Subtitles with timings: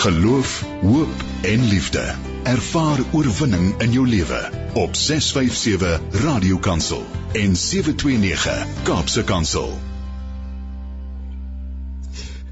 [0.00, 2.14] Geloof, hoop en liefde.
[2.42, 4.38] Ervaar oorwinning in jou lewe
[4.72, 9.74] op 657 Radio Kansel en 729 Kaapse Kansel.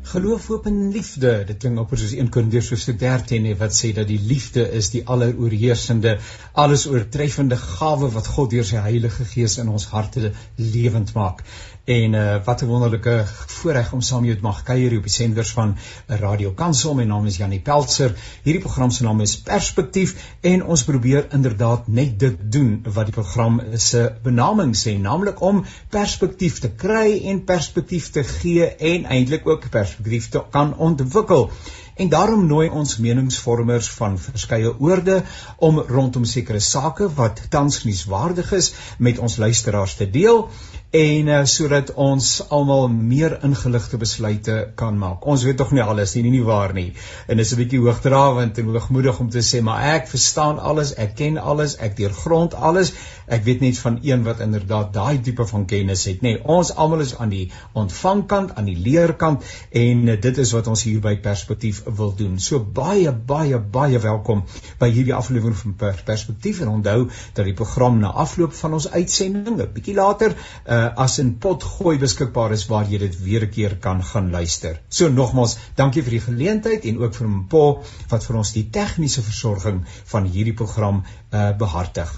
[0.02, 1.32] Geloof, hoop en liefde.
[1.48, 5.02] Dit klink op soos 1 Korintiërs hoofstuk 13 wat sê dat die liefde is die
[5.04, 6.18] alleroorheersende,
[6.52, 11.44] alles oortreffende gawe wat God deur sy Heilige Gees in ons harte lewend maak.
[11.88, 15.12] En uh, wat 'n wonderlike voorreg om saam met jou te mag kuier op die
[15.12, 15.76] senders van
[16.06, 16.94] Radio Kansel.
[16.94, 18.12] My naam is Janie Peltzer.
[18.42, 23.14] Hierdie program se naam is Perspektief en ons probeer inderdaad net dit doen wat die
[23.14, 29.46] program se benaming sê, naamlik om perspektief te kry en perspektief te gee en eintlik
[29.46, 31.50] ook perspektief te kan ontwikkel.
[31.98, 35.22] En daarom nooi ons meningsvormers van verskeie oorde
[35.56, 40.50] om rondom sekere sake wat tans nuuswaardig is met ons luisteraars te deel
[40.90, 45.26] en uh, sodat ons almal meer ingeligte besluite kan maak.
[45.28, 46.94] Ons weet tog nie alles nie, nie, nie waar nie.
[47.28, 50.94] En dit is 'n bietjie hoogdrawend en hoogmoedig om te sê, maar ek verstaan alles,
[50.94, 52.92] ek ken alles, ek deurgrond alles.
[53.28, 56.32] Ek weet net van een wat inderdaad daai tipe van kennis het, nê.
[56.38, 60.66] Nee, ons almal is aan die ontvangkant, aan die leerkant en uh, dit is wat
[60.66, 62.38] ons hier by Perspektief wil doen.
[62.38, 64.44] So baie baie baie welkom
[64.78, 69.60] by hierdie aflewering van Perspektief en onthou dat die program na afloop van ons uitsending
[69.60, 70.32] 'n bietjie later
[70.66, 74.30] uh, uh, as in potgooi beskikbaar is waar jy dit weer 'n keer kan gaan
[74.30, 74.80] luister.
[74.88, 77.64] So nogmaals, dankie vir die geleentheid en ook vir Mpo
[78.10, 79.84] wat vir ons die tegniese versorging
[80.14, 82.14] van hierdie program uh, behartig.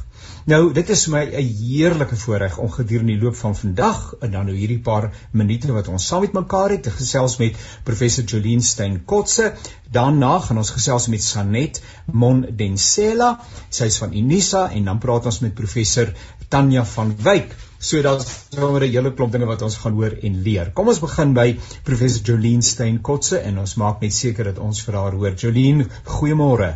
[0.51, 4.31] Nou, dit is vir my 'n heerlike voorreg om gedurende die loop van vandag en
[4.31, 8.25] dan nou hierdie paar minute wat ons saam met mekaar het te gesels met professor
[8.25, 9.55] Jolien Stein Kotse.
[9.91, 13.39] Daarna gaan ons gesels met Sanet Mondensela,
[13.71, 16.13] sy is van Unisa en dan praat ons met professor
[16.49, 20.35] Tanya van Wyk So daar's sommer 'n hele klomp dinge wat ons gaan hoor en
[20.43, 20.71] leer.
[20.77, 21.47] Kom ons begin by
[21.85, 25.33] professor Jolien Stein Kotse en ons maak net seker dat ons vir haar hoor.
[25.45, 26.69] Jolien, goeiemôre.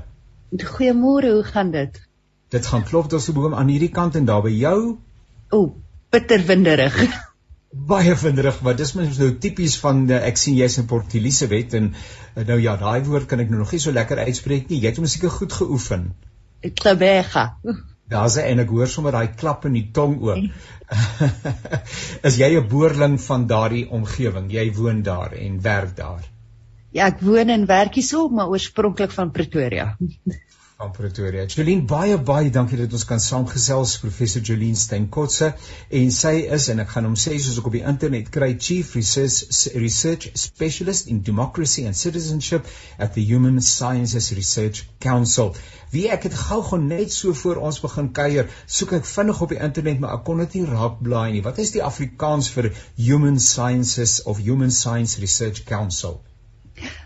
[0.63, 2.01] Goeiemôre, hoe gaan dit?
[2.49, 4.97] Dit gaan klop tot so boom aan hierdie kant en daar by jou.
[5.51, 5.75] O,
[6.11, 6.97] bitter winderig.
[7.93, 11.75] Baie winderig, maar dis mens nou tipies van die, ek sien jy's in Port Elizabeth
[11.75, 11.91] en
[12.49, 14.81] nou ja, daai woord kan ek nou nog nie so lekker uitspreek nie.
[14.81, 16.15] Jy het hom seker goed geoefen.
[16.81, 17.51] Klabega.
[18.09, 20.45] Daar's en ek hoor sommer daai klap in die tong ook.
[22.29, 24.51] is jy 'n boerling van daardie omgewing?
[24.53, 26.25] Jy woon daar en werk daar.
[26.95, 29.97] Ja, ek woon en werk hierso, maar oorspronklik van Pretoria.
[30.77, 31.45] Van Pretoria.
[31.47, 35.53] Jolien, baie baie dankie dat ons kan saamgesels professor Jolien Steinkotse
[36.01, 38.91] en sy is en ek gaan hom sê soos ek op die internet kry Chief
[38.99, 42.67] Research, Research Specialist in Democracy and Citizenship
[42.99, 45.55] at the Human Sciences Research Council.
[45.95, 49.55] Wie ek het gou gou net so voor ons begin kuier, soek ek vinnig op
[49.55, 51.47] die internet maar ek kon dit nie raak blaai nie.
[51.47, 56.19] Wat is die Afrikaans vir Human Sciences of Human Science Research Council?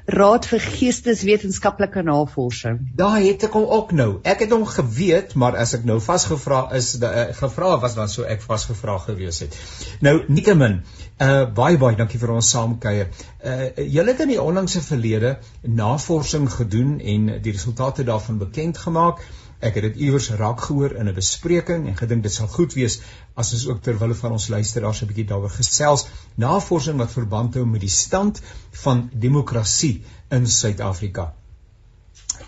[0.09, 2.79] Raad vir Geesteswetenskaplike Navorsing.
[2.97, 4.09] Daai het ek hom ook nou.
[4.25, 8.09] Ek het hom geweet, maar as ek nou vasgevra is, de, uh, gevra was dan
[8.09, 9.59] so ek vasgevra gewees het.
[10.01, 10.81] Nou Niekemin,
[11.21, 13.13] uh baie baie dankie vir ons saamkuier.
[13.45, 19.21] Uh julle het in die onlangse verlede navorsing gedoen en die resultate daarvan bekend gemaak.
[19.59, 23.01] Ek het dit iewers raak gehoor in 'n bespreking en gedink dit sal goed wees
[23.35, 26.07] as ons ook terwyl van ons luisteraars 'n bietjie daaroor gesels.
[26.35, 28.41] Navorsing wat verband hou met die stand
[28.85, 31.35] van demokrasie in Suid-Afrika.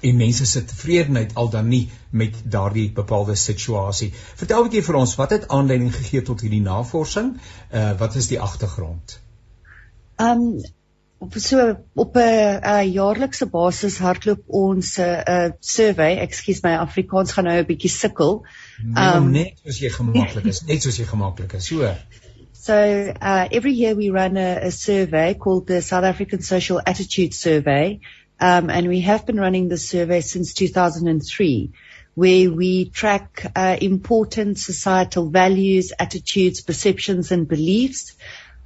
[0.01, 4.13] En mense se tevredenheid al dan nie met daardie bepaalde situasie.
[4.37, 7.41] Vertel 'n bietjie vir ons wat het aanleiding gegee tot hierdie navorsing?
[7.73, 9.21] Uh wat is die agtergrond?
[10.17, 10.63] Um
[11.29, 17.59] so op 'n jaarlikse basis hardloop ons 'n uh, survey, ekskuus my Afrikaans gaan nou
[17.59, 18.47] 'n bietjie sukkel.
[18.85, 21.67] Nee, um net soos jy gemaklik is, net soos jy gemaklik is.
[21.67, 21.95] So
[22.53, 27.33] So uh, every year we run a, a survey called the South African Social Attitude
[27.33, 28.01] Survey,
[28.39, 31.71] um, and we have been running the survey since 2003,
[32.15, 38.15] where we track uh, important societal values, attitudes, perceptions, and beliefs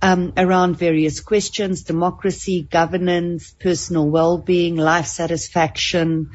[0.04, 6.30] um, around various questions, democracy, governance, personal well-being, life satisfaction,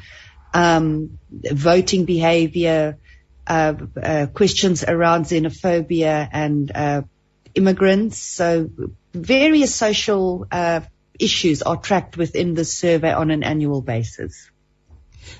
[0.52, 2.98] um, voting behavior,
[3.46, 7.02] uh, uh, questions around xenophobia and uh,
[7.54, 8.18] immigrants.
[8.18, 8.70] So
[9.14, 10.80] various social uh,
[11.20, 14.50] issues are tracked within the survey on an annual basis.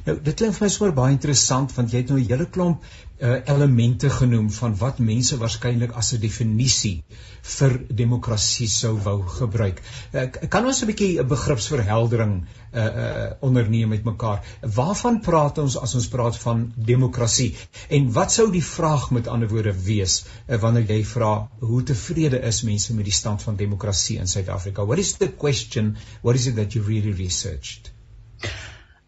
[0.06, 2.84] Nou dit klink vir my sommer baie interessant want jy het nou 'n hele klomp
[3.20, 7.05] uh, elemente genoem van wat mense waarskynlik as 'n definisie
[7.43, 9.82] vir demokrasie sou wou gebruik.
[10.12, 14.44] Uh, kan ons 'n bietjie 'n begripsverheldering uh, uh, onderneem met mekaar?
[14.61, 17.56] Waarvan praat ons as ons praat van demokrasie?
[17.88, 22.40] En wat sou die vraag met ander woorde wees uh, wanneer jy vra hoe tevrede
[22.40, 24.84] is mense met die stand van demokrasie in Suid-Afrika?
[24.84, 25.96] What is the question?
[26.23, 27.93] What is it that you really researched?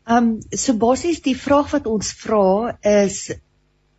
[0.07, 3.31] Um so basies die vraag wat ons vra is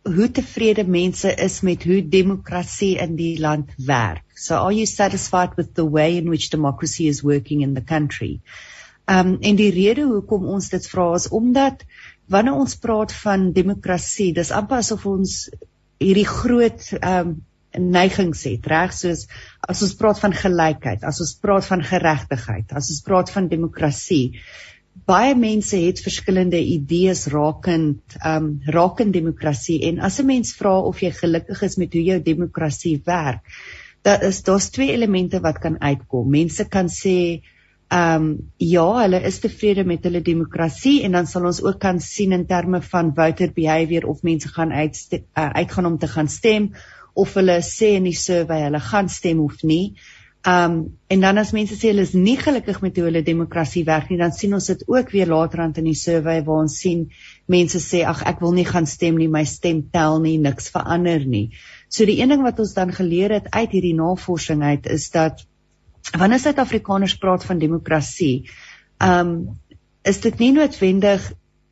[0.04, 4.24] hoe tevrede mense is met hoe demokrasie in die land werk.
[4.36, 8.40] So are you satisfied with the way in which democracy is working in the country?
[9.08, 11.84] Um en die rede hoekom ons dit vra is omdat
[12.28, 15.48] wanneer ons praat van demokrasie, dis amper asof ons
[16.00, 17.40] hierdie groot um
[17.74, 18.92] neigings het, reg?
[18.94, 19.26] Soos
[19.64, 24.36] as ons praat van gelykheid, as ons praat van geregtigheid, as ons praat van demokrasie,
[25.06, 31.00] baie mense het verskillende idees rakend um rakend demokrasie en as 'n mens vra of
[31.02, 33.42] jy gelukkig is met hoe jou demokrasie werk,
[34.02, 36.30] daar is daar's twee elemente wat kan uitkom.
[36.30, 37.42] Mense kan sê
[37.90, 42.32] um ja, hulle is tevrede met hulle demokrasie en dan sal ons ook kan sien
[42.32, 46.72] in terme van voter behavior of mense gaan uit uh, uitgaan om te gaan stem
[47.14, 49.94] of hulle sê in die survey hulle gaan stem of nie.
[50.44, 54.10] Um en dan as mense sê hulle is nie gelukkig met hoe hulle demokrasie werk
[54.10, 57.06] nie, dan sien ons dit ook weer later aan in die survey waar ons sien
[57.48, 61.24] mense sê ag ek wil nie gaan stem nie, my stem tel nie, niks verander
[61.24, 61.46] nie.
[61.88, 65.46] So die een ding wat ons dan geleer het uit hierdie navorsing uit is dat
[66.12, 68.50] wanneer Suid-Afrikaners praat van demokrasie,
[69.00, 69.54] um
[70.04, 71.30] is dit nie noodwendig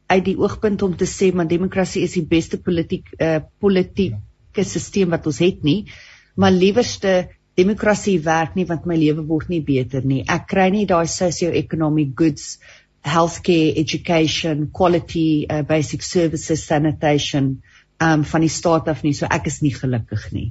[0.09, 5.13] uit die oogpunt om te sê maar demokrasie is die beste politiek uh politieke stelsel
[5.13, 5.93] wat ons het nie,
[6.41, 10.22] maar liewerste demokrasie werk nie want my lewe word nie beter nie.
[10.28, 12.58] Ek kry nie daai socio-economic goods,
[13.04, 17.62] healthcare, education, quality uh, basic services, sanitation
[18.02, 19.14] um van die staat af nie.
[19.14, 20.49] So ek is nie gelukkig nie.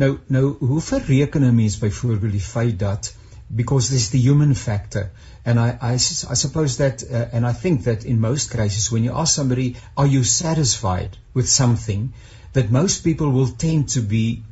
[0.00, 3.14] Nou nou hoe verreken 'n mens byvoorbeeld die feit dat
[3.48, 5.10] because there's the human factor
[5.44, 9.04] and I I I suppose that uh, and I think that in most cases when
[9.04, 12.12] you ask somebody are you satisfied with something
[12.52, 14.42] that most people will tend to be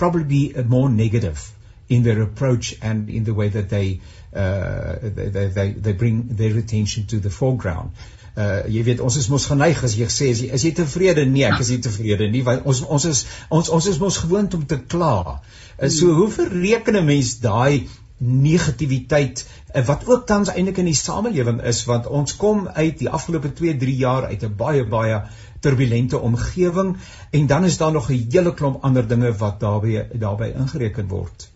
[0.00, 0.42] probably be
[0.76, 1.50] more negative
[1.90, 4.00] in their approach and in the way that they
[4.34, 7.90] uh, they, they they bring their attention to the foreground.
[8.38, 11.24] Uh jy weet ons is mos geneig as jy sê as jy, is jy tevrede
[11.26, 13.24] nee ek is nie tevrede nie want ons ons is
[13.58, 15.16] ons ons is mos gewoond om te kla.
[15.34, 17.88] Uh, so hoe verreken 'n mens daai
[18.20, 19.42] negativiteit
[19.74, 23.50] uh, wat ook tans eintlik in die samelewing is want ons kom uit die afgelope
[23.62, 25.22] 2 3 jaar uit 'n baie baie
[25.60, 26.96] turbulente omgewing
[27.30, 31.50] en dan is daar nog 'n hele klomp ander dinge wat daarbey daarbey ingereken word.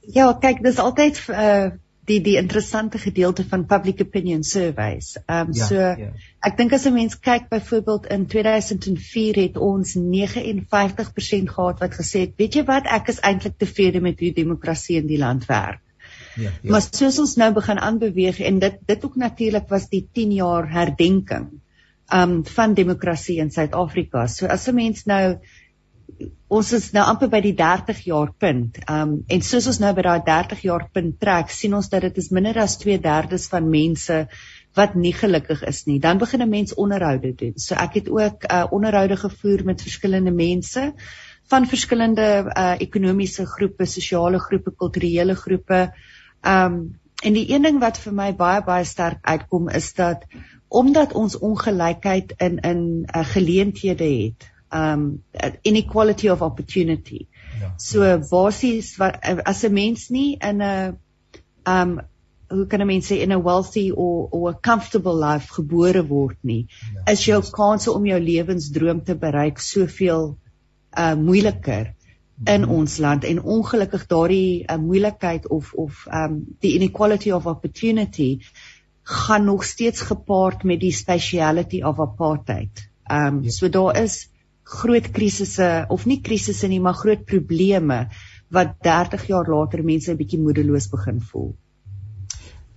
[0.00, 1.70] Ja, kyk, dis altyd uh
[2.04, 5.16] die die interessante gedeelte van public opinion surveys.
[5.26, 6.08] Ehm um, ja, so ja.
[6.48, 12.26] ek dink as 'n mens kyk byvoorbeeld in 2004 het ons 59% gehad wat gesê
[12.26, 15.80] het, weet jy wat, ek is eintlik tevrede met hoe demokrasie in die land werk.
[16.36, 16.70] Ja, ja.
[16.70, 20.70] Maar soos ons nou begin aanbeweeg en dit dit ook natuurlik was die 10 jaar
[20.72, 21.61] herdenking
[22.12, 24.26] um van demokrasie in Suid-Afrika.
[24.26, 25.38] So as 'n mens nou
[26.52, 28.78] ons is nou amper by die 30 jaar punt.
[28.90, 32.18] Um en soos ons nou by daai 30 jaar punt trek, sien ons dat dit
[32.18, 34.26] is minder as 2/3 van mense
[34.76, 35.98] wat nie gelukkig is nie.
[36.00, 37.52] Dan begin 'n mens onderhoude doen.
[37.56, 40.92] So ek het ook uh onderhoude gevoer met verskillende mense
[41.48, 45.92] van verskillende uh ekonomiese groepe, sosiale groepe, kulturele groepe.
[46.44, 50.24] Um en die een ding wat vir my baie baie sterk uitkom is dat
[50.68, 55.22] omdat ons ongelykheid in in uh, geleenthede het um
[55.62, 57.26] inequality of opportunity.
[57.60, 60.96] Ja, so basies wat as 'n mens nie in 'n
[61.66, 62.00] um
[62.48, 66.36] hoe kan 'n mens sê in 'n wealthy or or a comfortable life gebore word
[66.42, 70.36] nie ja, is jou kanse om jou lewensdroom te bereik soveel
[70.98, 71.94] uh moeiliker
[72.44, 78.40] in ons land en ongelukkig daardie uh, moeilikheid of of um die inequality of opportunity
[79.02, 82.88] gaan nog steeds gepaard met die speciality of apartheid.
[83.04, 84.28] Ehm um, so daar is
[84.62, 88.08] groot krisisse of nie krisisse nie, maar groot probleme
[88.48, 91.54] wat 30 jaar later mense 'n bietjie moedeloos begin voel.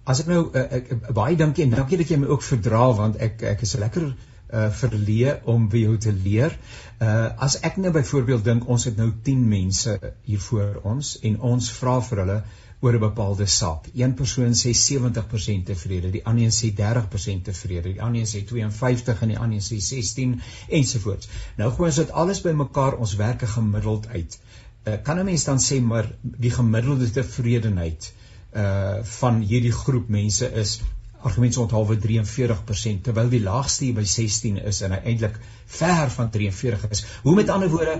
[0.03, 3.15] As ek nou uh, ek, baie dankie en dankie dat jy my ook verdra want
[3.17, 4.13] ek ek is lekker
[4.55, 6.57] uh verleë om by jou te leer.
[7.01, 9.97] Uh as ek nou byvoorbeeld dink ons het nou 10 mense
[10.27, 12.39] hier voor ons en ons vra vir hulle
[12.85, 13.87] oor 'n bepaalde saak.
[13.93, 18.43] Een persoon sê 70% tevrede, die ander een sê 30% tevrede, die ander een sê
[18.47, 21.29] 52 en die ander een sê 16 ensovoorts.
[21.57, 24.39] Nou gooi ons dit alles bymekaar, ons werk gemiddeld uit.
[24.87, 28.13] Uh, kan 'n mens dan sê maar die gemiddelde tevredenheid
[28.55, 30.81] uh van hierdie groep mense is
[31.25, 35.39] argumente onthaalwe 43% terwyl die laagste by 16 is en hy eintlik
[35.79, 37.05] ver van 43 is.
[37.23, 37.99] Hoe met ander woorde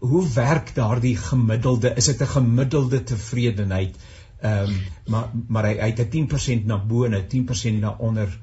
[0.00, 3.96] hoe werk daardie gemiddelde is dit 'n gemiddelde tevredenheid
[4.40, 7.94] ehm um, maar maar hy, hy het 'n 10% na bo en 'n 10% na
[7.98, 8.38] onder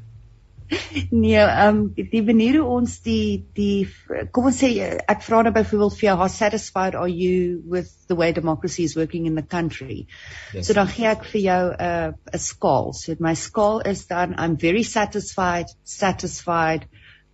[1.12, 3.88] Nee, ehm um, die manier hoe ons die die
[4.32, 8.16] kom ons sê ek vra nou byvoorbeeld vir jou how satisfied are you with the
[8.16, 10.08] way democracy is working in the country.
[10.54, 10.68] Yes.
[10.68, 12.94] So dan gee ek vir jou 'n uh, 'n skaal.
[12.94, 16.88] So my skaal is dan I'm very satisfied, satisfied,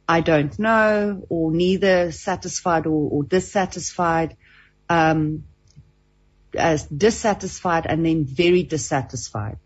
[0.07, 4.35] I don't know or neither satisfied or, or dissatisfied.
[4.89, 5.43] Um
[6.57, 9.57] as dissatisfied and then very dissatisfied.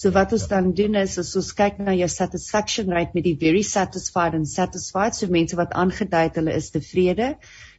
[0.00, 3.34] So wat ons dan doen is as ons kyk na jou satisfaction rate met die
[3.40, 7.34] very satisfied and satisfied, so mense wat aangedui het hulle is tevrede,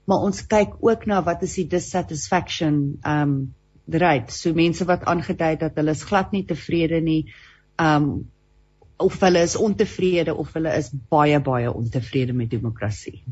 [0.06, 2.78] maar ons kyk ook na wat is die dissatisfaction
[3.14, 3.34] um
[4.04, 4.30] rate.
[4.38, 7.24] So mense wat aangedui het dat hulle is glad nie tevrede nie,
[7.82, 8.12] um
[9.02, 13.24] of hulle is ontevrede of hulle is baie baie ontevrede met demokrasie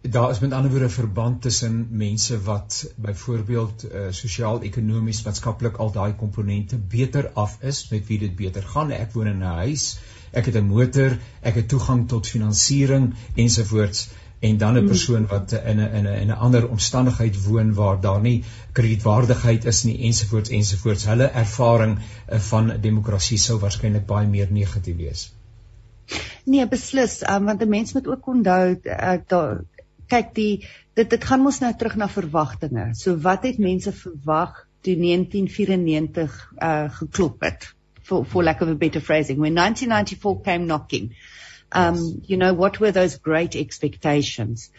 [0.00, 5.92] daar is met ander woorde 'n verband tussen mense wat byvoorbeeld uh, sosiaal-ekonomies, maatskaplik al
[5.92, 8.90] daai komponente beter af is met wie dit beter gaan.
[8.90, 9.98] Ek woon in 'n huis,
[10.30, 14.86] ek het 'n motor, ek het toegang tot finansiering ensovoorts en dan 'n hmm.
[14.86, 19.64] persoon wat in 'n in 'n in 'n ander omstandigheid woon waar daar nie kredietwaardigheid
[19.64, 21.04] is nie ensovoorts ensovoorts.
[21.04, 25.32] Hulle ervaring uh, van demokrasie sou waarskynlik baie meer negatief wees.
[26.44, 29.60] Nee, beslis, um, want 'n mens moet ook onthou uh, daar
[30.10, 30.52] kyk die
[30.98, 32.90] dit dit gaan mos nou terug na verwagtinge.
[32.98, 37.72] So wat het mense verwag toe 1994 uh geklop het?
[38.02, 41.12] For for lack of a better phrasing, when 1994 came knocking.
[41.70, 44.70] Um you know what were those great expectations?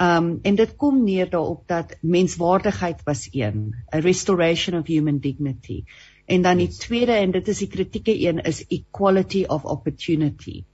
[0.00, 5.84] Um en dit kom neer daarop dat menswaardigheid was een, a restoration of human dignity.
[6.26, 10.64] En dan die tweede en dit is die kritieke een is equality of opportunity.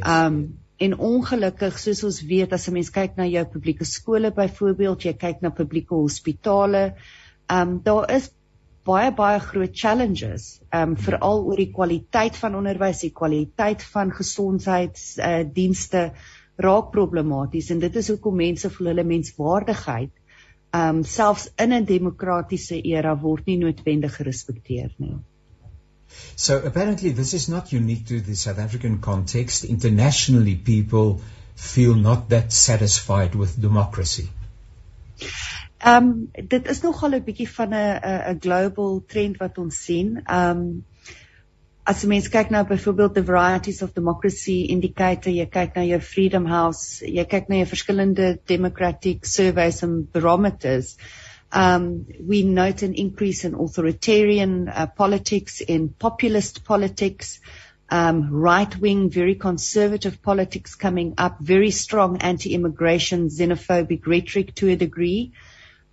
[0.00, 5.02] Um En ongelukkig, soos ons weet, as 'n mens kyk na jou publieke skole byvoorbeeld,
[5.02, 6.94] jy kyk na publieke hospitale,
[7.48, 8.30] ehm um, daar is
[8.84, 14.10] baie baie groot challenges, ehm um, veral oor die kwaliteit van onderwys, die kwaliteit van
[14.12, 16.10] gesondheidsdienste uh,
[16.56, 20.12] raak problematies en dit is hoekom mense voel hulle menswaardigheid
[20.76, 25.16] ehm um, selfs in 'n demokratiese era word nie noodwendig gerespekteer nie.
[26.36, 29.64] So apparently, this is not unique to the South African context.
[29.64, 31.20] Internationally, people
[31.54, 34.28] feel not that satisfied with democracy.
[35.84, 38.00] Um dit is nogal 'n bietjie van 'n
[38.32, 40.22] 'n global trend wat ons sien.
[40.28, 40.84] Um
[41.86, 46.00] as jy mens kyk nou byvoorbeeld the varieties of democracy indicator, jy kyk na jou
[46.00, 50.96] Freedom House, jy kyk na jou verskillende democratic surveys and barometers.
[50.96, 51.25] Um,
[52.20, 57.40] we note an increase in authoritarian uh, politics, in populist politics,
[57.88, 65.32] um, right-wing, very conservative politics coming up, very strong anti-immigration, xenophobic rhetoric to a degree.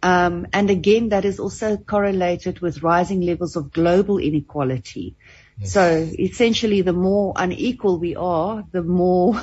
[0.02, 5.16] Um, and again, that is also correlated with rising levels of global inequality.
[5.60, 5.72] Yes.
[5.72, 9.42] So essentially, the more unequal we are, the more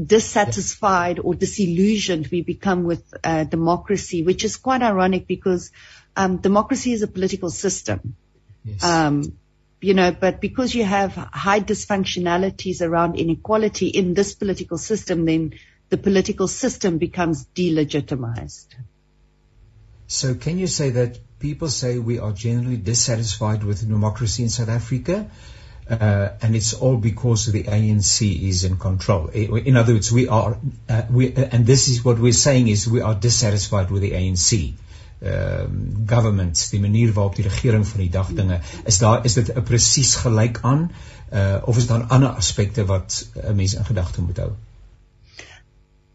[0.00, 5.70] dissatisfied or disillusioned we become with uh, democracy, which is quite ironic because
[6.16, 8.16] um, democracy is a political system.
[8.64, 8.82] Yes.
[8.82, 9.38] Um,
[9.80, 15.54] you know, but because you have high dysfunctionalities around inequality in this political system, then
[15.88, 18.68] the political system becomes delegitimized.
[20.06, 24.68] So can you say that people say we are generally dissatisfied with democracy in South
[24.68, 25.28] Africa?
[25.92, 29.28] Uh, and it's all because the ANC is in control.
[29.28, 30.56] In other words, we are,
[30.88, 34.12] uh, we, uh, and this is what we're saying is we are dissatisfied with the
[34.12, 34.72] ANC.
[35.22, 38.56] Um, government, die manier waarop die regering van die dag dinge
[38.90, 40.88] is daar is dit presies gelyk aan
[41.30, 44.50] uh, of is daar ander aspekte wat 'n mens in gedagte moet hou?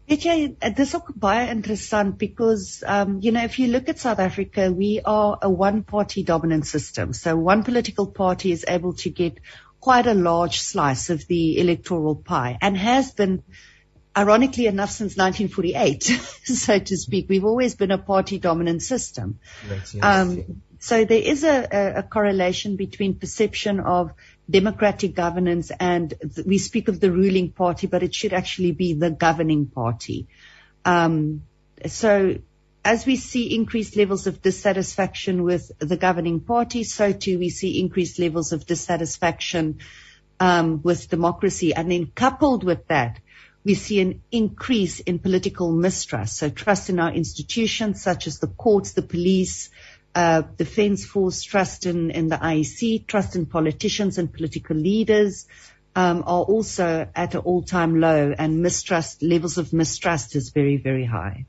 [0.08, 0.34] Weet jy,
[0.76, 5.00] dis ook baie interessant because um you know if you look at South Africa, we
[5.04, 7.12] are a one party dominant system.
[7.12, 9.40] So one political party is able to get
[9.80, 13.42] quite a large slice of the electoral pie and has been
[14.16, 16.02] ironically enough since 1948
[16.44, 17.28] so to speak.
[17.28, 19.38] We've always been a party dominant system.
[19.68, 19.96] Yes.
[20.02, 24.12] Um, so there is a, a, a, correlation between perception of
[24.48, 28.94] democratic governance and th- we speak of the ruling party but it should actually be
[28.94, 30.28] the governing party.
[30.84, 31.42] Um,
[31.86, 32.36] so
[32.84, 37.80] as we see increased levels of dissatisfaction with the governing party, so too we see
[37.80, 39.78] increased levels of dissatisfaction
[40.40, 41.74] um, with democracy.
[41.74, 43.20] And then coupled with that,
[43.64, 46.36] we see an increase in political mistrust.
[46.36, 49.70] So trust in our institutions such as the courts, the police,
[50.14, 55.46] uh, defense force, trust in, in the IEC, trust in politicians and political leaders,
[55.94, 61.04] um, are also at an all-time low and mistrust, levels of mistrust is very, very
[61.04, 61.44] high.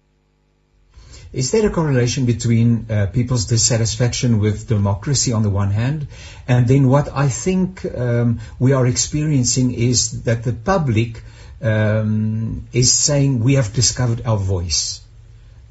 [1.32, 6.08] Is there a correlation between uh, people's dissatisfaction with democracy on the one hand,
[6.48, 11.22] and then what I think um, we are experiencing is that the public
[11.62, 15.02] um, is saying we have discovered our voice.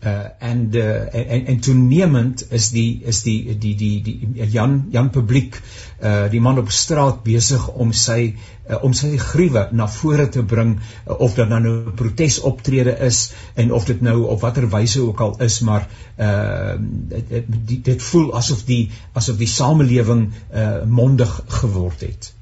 [0.07, 5.09] Uh, en uh, en en toenemend is die is die die die die Jan Jan
[5.11, 5.59] publiek
[5.99, 8.37] uh die man op straat besig om sy
[8.71, 13.33] uh, om sy gruwe na vore te bring uh, of dit nou 'n protesoptrede is
[13.55, 18.03] en of dit nou op watter wyse ook al is maar uh dit, dit dit
[18.13, 22.33] voel asof die asof die samelewing uh mondig geword het.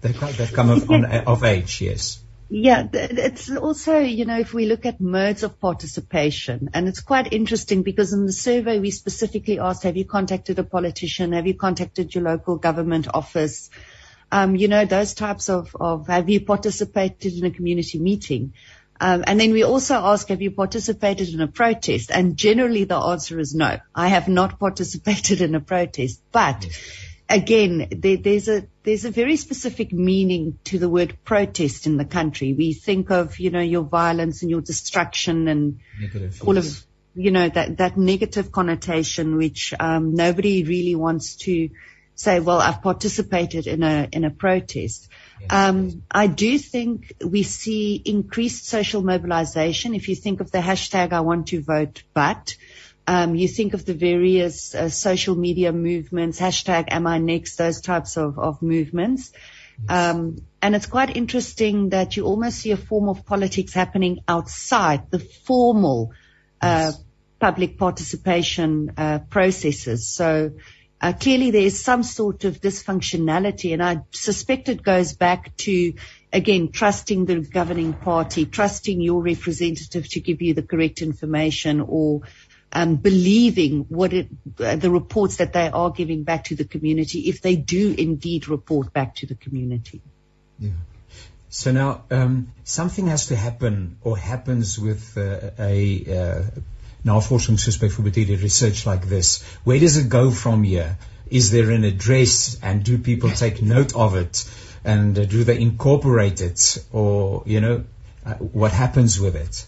[0.00, 2.25] That come of on of age yes.
[2.48, 7.32] Yeah, it's also, you know, if we look at modes of participation, and it's quite
[7.32, 11.32] interesting because in the survey we specifically asked, have you contacted a politician?
[11.32, 13.68] Have you contacted your local government office?
[14.30, 18.52] Um, you know, those types of, of, have you participated in a community meeting?
[19.00, 22.12] Um, and then we also ask, have you participated in a protest?
[22.12, 23.78] And generally the answer is no.
[23.94, 26.66] I have not participated in a protest, but
[27.28, 32.04] again, there, there's a there's a very specific meaning to the word protest in the
[32.04, 32.52] country.
[32.52, 36.66] We think of you know your violence and your destruction and negative, all yes.
[36.66, 41.70] of you know that that negative connotation, which um, nobody really wants to
[42.14, 42.40] say.
[42.40, 45.08] Well, I've participated in a in a protest.
[45.40, 45.50] Yes.
[45.50, 49.94] Um, I do think we see increased social mobilization.
[49.94, 52.56] If you think of the hashtag I want to vote, but
[53.06, 57.80] um, you think of the various uh, social media movements, hashtag am I next, those
[57.80, 59.32] types of, of movements.
[59.88, 65.10] Um, and it's quite interesting that you almost see a form of politics happening outside
[65.10, 66.12] the formal
[66.60, 67.04] uh, yes.
[67.38, 70.08] public participation uh, processes.
[70.08, 70.52] So
[71.00, 75.92] uh, clearly there is some sort of dysfunctionality, and I suspect it goes back to
[76.32, 82.22] again trusting the governing party, trusting your representative to give you the correct information, or
[82.72, 84.28] um, believing what it,
[84.60, 88.48] uh, the reports that they are giving back to the community if they do indeed
[88.48, 90.02] report back to the community.
[90.58, 90.70] Yeah.
[91.48, 96.42] So now um, something has to happen or happens with uh, a uh,
[97.04, 99.42] soos byvoorbeeld hierdie research like this.
[99.64, 100.98] Where does it go from here?
[101.30, 104.44] Is there an address and do people take note of it
[104.84, 107.84] and uh, do they incorporate it or you know
[108.24, 109.66] uh, what happens with it?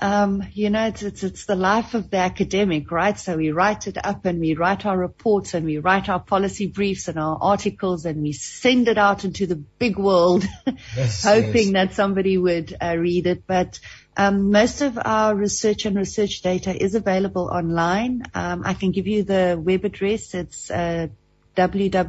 [0.00, 3.18] Um, you know, it's, it's, it's, the life of the academic, right?
[3.18, 6.66] So we write it up and we write our reports and we write our policy
[6.66, 10.44] briefs and our articles and we send it out into the big world,
[10.96, 11.72] yes, hoping yes.
[11.72, 13.46] that somebody would uh, read it.
[13.46, 13.80] But
[14.16, 18.22] um, most of our research and research data is available online.
[18.34, 20.34] Um, I can give you the web address.
[20.34, 21.08] It's uh,
[21.56, 22.06] www.hsrc.ac.za.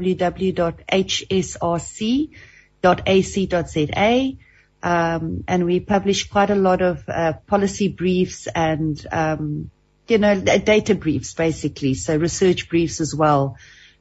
[4.88, 9.70] Um, and we publish quite a lot of uh, policy briefs and, um,
[10.08, 13.58] you know, data briefs basically, so research briefs as well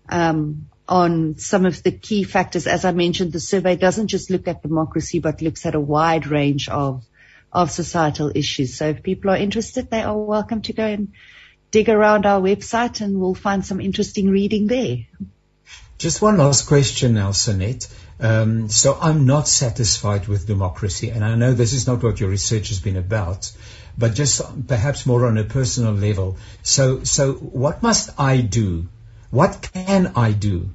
[0.08, 2.68] um, on some of the key factors.
[2.68, 6.28] As I mentioned, the survey doesn't just look at democracy, but looks at a wide
[6.28, 7.04] range of
[7.52, 8.76] of societal issues.
[8.76, 11.12] So if people are interested, they are welcome to go and
[11.72, 14.98] dig around our website, and we'll find some interesting reading there.
[15.98, 17.88] Just one last question, Nelsonette.
[18.18, 22.30] Um, so I'm not satisfied with democracy, and I know this is not what your
[22.30, 23.52] research has been about,
[23.98, 26.36] but just perhaps more on a personal level.
[26.62, 28.88] So, so what must I do?
[29.30, 30.70] What can I do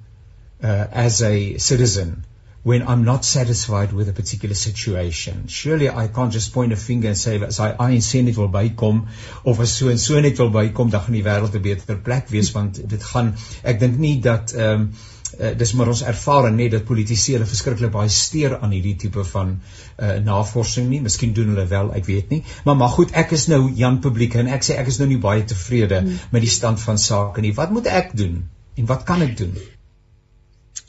[0.64, 2.26] uh, as a citizen
[2.64, 5.48] when I'm not satisfied with a particular situation?
[5.48, 9.08] Surely I can't just point a finger and say as I ANC net wil bykom
[9.46, 12.30] of as so en so net wil bykom, dan gaan die wêreld 'n beter plek
[12.30, 14.94] wees want dit gaan ek dink nie dat ehm um,
[15.40, 19.26] uh, dis maar ons ervaring net dat politici hulle verskriklik baie steur aan hierdie tipe
[19.34, 21.02] van uh, navorsing nie.
[21.06, 22.42] Miskien doen hulle wel, ek weet nie.
[22.66, 25.22] Maar maar goed, ek is nou Jan publiek en ek sê ek is nou nie
[25.22, 26.24] baie tevrede hmm.
[26.32, 27.54] met die stand van sake nie.
[27.58, 28.42] Wat moet ek doen?
[28.80, 29.56] En wat kan ek doen?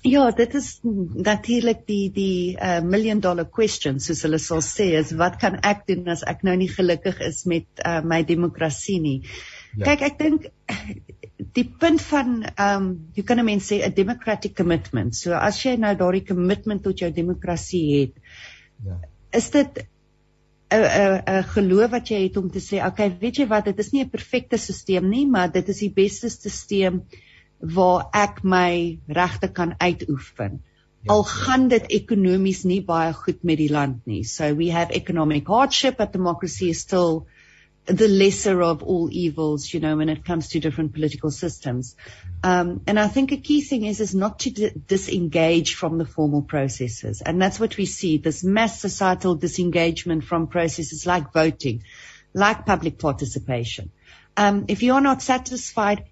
[0.02, 5.12] Ja, dit is natuurlik die die uh, million dollar question soos hulle sal sê is
[5.18, 9.18] wat kan ek doen as ek nou nie gelukkig is met uh, my demokrasie nie.
[9.76, 9.84] Ja.
[9.84, 10.48] Kyk, ek dink
[11.56, 15.16] die punt van ehm um, jy kan 'n mens sê 'n democratic commitment.
[15.16, 18.14] So as jy nou daardie commitment tot jou demokrasie het,
[18.84, 18.98] ja.
[19.32, 19.86] is dit
[20.72, 23.78] 'n 'n 'n geloof wat jy het om te sê, okay, weet jy wat, dit
[23.78, 27.04] is nie 'n perfekte stelsel nie, maar dit is die beste stelsel
[27.60, 30.60] waar ek my regte kan uitoefen.
[31.02, 34.24] Ja, Al gaan dit ekonomies nie baie goed met die land nie.
[34.24, 37.26] So we have economic hardship but democracy is still
[37.86, 41.96] the lesser of all evils, you know, when it comes to different political systems.
[42.44, 46.06] Um, and I think a key thing is, is not to d- disengage from the
[46.06, 47.22] formal processes.
[47.22, 51.82] And that's what we see, this mass societal disengagement from processes like voting,
[52.32, 53.90] like public participation.
[54.36, 56.04] Um, if you are not satisfied,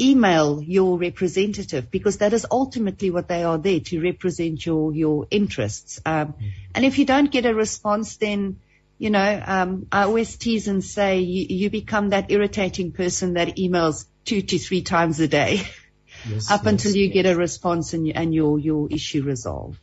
[0.00, 5.26] email your representative because that is ultimately what they are there to represent your your
[5.30, 6.00] interests.
[6.06, 6.46] Um, mm-hmm.
[6.76, 8.60] And if you don't get a response, then
[8.98, 13.56] you know um, I always tease and say you, you, become that irritating person that
[13.56, 15.62] emails two to three times a day,
[16.28, 17.14] yes, up yes, until you yes.
[17.14, 19.78] get a response and, and your your issue resolved.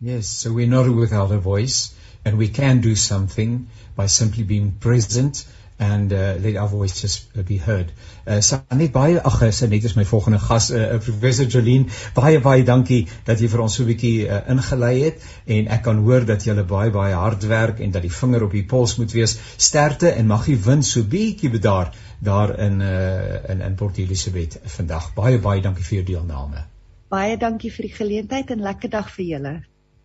[0.00, 4.72] Yes, so we're not without a voice, and we can do something by simply being
[4.72, 5.44] present
[5.78, 7.92] and uh, let our voices be heard.
[8.26, 11.86] Uh, Sanet baie ag Sanet is my volgende gas uh, uh, professor Jolien.
[12.14, 15.22] Baie baie dankie dat jy vir ons so 'n bietjie uh, ingelei het.
[15.46, 18.52] En ek kan hoor dat jy baie baie hard werk en dat die vinger op
[18.52, 19.38] die pols moet wees.
[19.56, 24.58] Sterkte en mag jy win so bietjie bedaar daar in uh, in in Port Elizabeth
[24.64, 25.14] vandag.
[25.14, 26.66] Baie baie dankie vir jou deelname.
[27.08, 29.54] Baie dankie vir die geleentheid en lekker dag vir julle.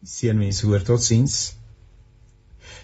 [0.04, 1.56] Seënwense hoor totsiens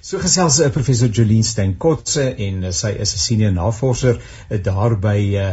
[0.02, 4.58] So gesels uh, professor Jolien Stein Kotse en uh, sy is 'n senior navorser uh,
[4.64, 5.50] daar by uh,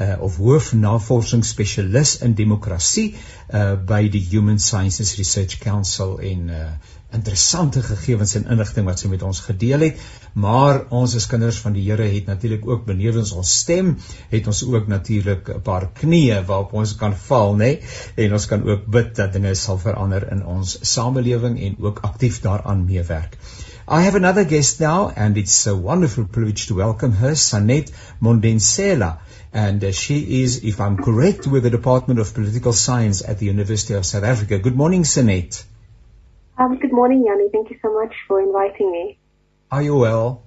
[0.00, 3.12] uh, of hoofnavorsingsspesialis in demokrasie
[3.52, 6.62] uh, by die Human Sciences Research Council en uh,
[7.12, 11.76] interessante gegevens en inligting wat sy met ons gedeel het maar ons as kinders van
[11.76, 13.96] die Here het natuurlik ook benewens ons stem
[14.30, 17.80] het ons ook natuurlik 'n paar knieë waarop ons kan val nê nee?
[18.24, 22.40] en ons kan ook bid dat dinge sal verander in ons samelewing en ook aktief
[22.40, 23.36] daaraan meewerk.
[23.92, 27.90] I have another guest now, and it's a wonderful privilege to welcome her, Sanet
[28.22, 29.18] Mondensela.
[29.52, 33.46] And uh, she is, if I'm correct, with the Department of Political Science at the
[33.46, 34.60] University of South Africa.
[34.60, 35.64] Good morning, Sanet.
[36.56, 37.48] Um, good morning, Yanni.
[37.50, 39.18] Thank you so much for inviting me.
[39.72, 40.44] Are you well?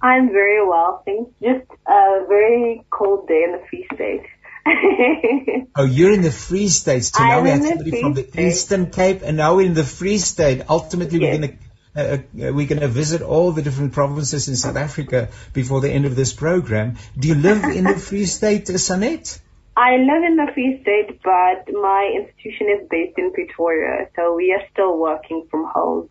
[0.00, 1.30] I'm very well, thanks.
[1.42, 4.24] Just a very cold day in the Free State.
[5.76, 7.04] oh, you're in the Free State.
[7.04, 10.16] So now we have somebody from the Eastern Cape, and now we're in the Free
[10.16, 10.62] State.
[10.70, 11.34] Ultimately, yes.
[11.34, 15.28] we're going to uh, we're going to visit all the different provinces in South Africa
[15.52, 16.96] before the end of this program.
[17.18, 19.40] Do you live in the Free State, uh, Sanet?
[19.76, 24.52] I live in the Free State, but my institution is based in Pretoria, so we
[24.52, 26.08] are still working from home.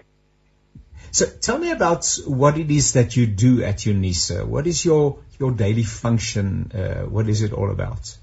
[1.12, 4.46] So tell me about what it is that you do at UNISA.
[4.46, 6.72] What is your, your daily function?
[6.74, 8.18] Uh, what is it all about?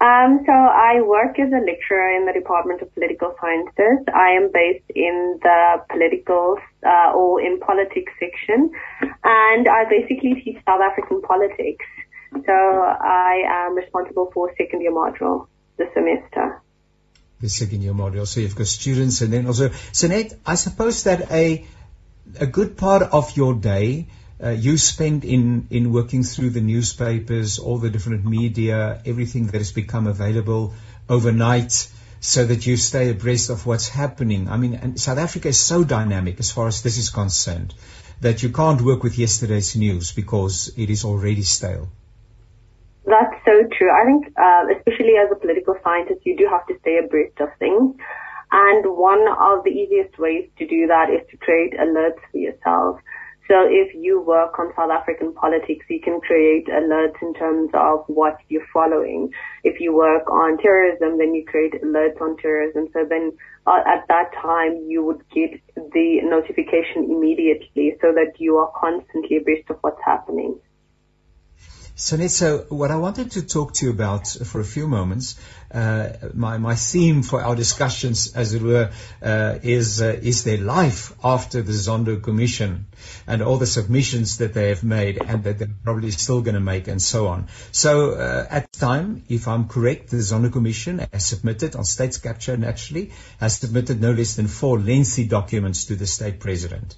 [0.00, 4.06] Um, so I work as a lecturer in the Department of Political Sciences.
[4.08, 8.70] I am based in the political uh, or in politics section,
[9.22, 11.84] and I basically teach South African politics.
[12.32, 16.62] So I am responsible for second year module this semester.
[17.42, 18.26] The second year module.
[18.26, 21.66] So you've got students, and then also, Sanet, I suppose that a
[22.38, 24.06] a good part of your day
[24.42, 29.58] uh, you spend in, in working through the newspapers, all the different media, everything that
[29.58, 30.74] has become available
[31.08, 31.88] overnight
[32.20, 34.48] so that you stay abreast of what's happening.
[34.48, 37.74] I mean, South Africa is so dynamic as far as this is concerned
[38.20, 41.88] that you can't work with yesterday's news because it is already stale.
[43.06, 43.90] That's so true.
[43.90, 47.48] I think, uh, especially as a political scientist, you do have to stay abreast of
[47.58, 47.96] things.
[48.52, 53.00] And one of the easiest ways to do that is to create alerts for yourself.
[53.50, 58.04] So if you work on South African politics, you can create alerts in terms of
[58.06, 59.32] what you're following.
[59.64, 62.86] If you work on terrorism, then you create alerts on terrorism.
[62.92, 63.32] So then
[63.66, 69.38] uh, at that time, you would get the notification immediately so that you are constantly
[69.38, 70.56] abreast of what's happening.
[72.02, 75.38] So, what I wanted to talk to you about for a few moments,
[75.70, 78.90] uh, my, my theme for our discussions, as it were,
[79.22, 82.86] uh, is, uh, is their life after the Zondo Commission
[83.26, 86.60] and all the submissions that they have made and that they're probably still going to
[86.60, 87.48] make and so on.
[87.70, 92.16] So, uh, at the time, if I'm correct, the Zondo Commission has submitted on states
[92.16, 96.96] capture naturally, has submitted no less than four lengthy documents to the state president.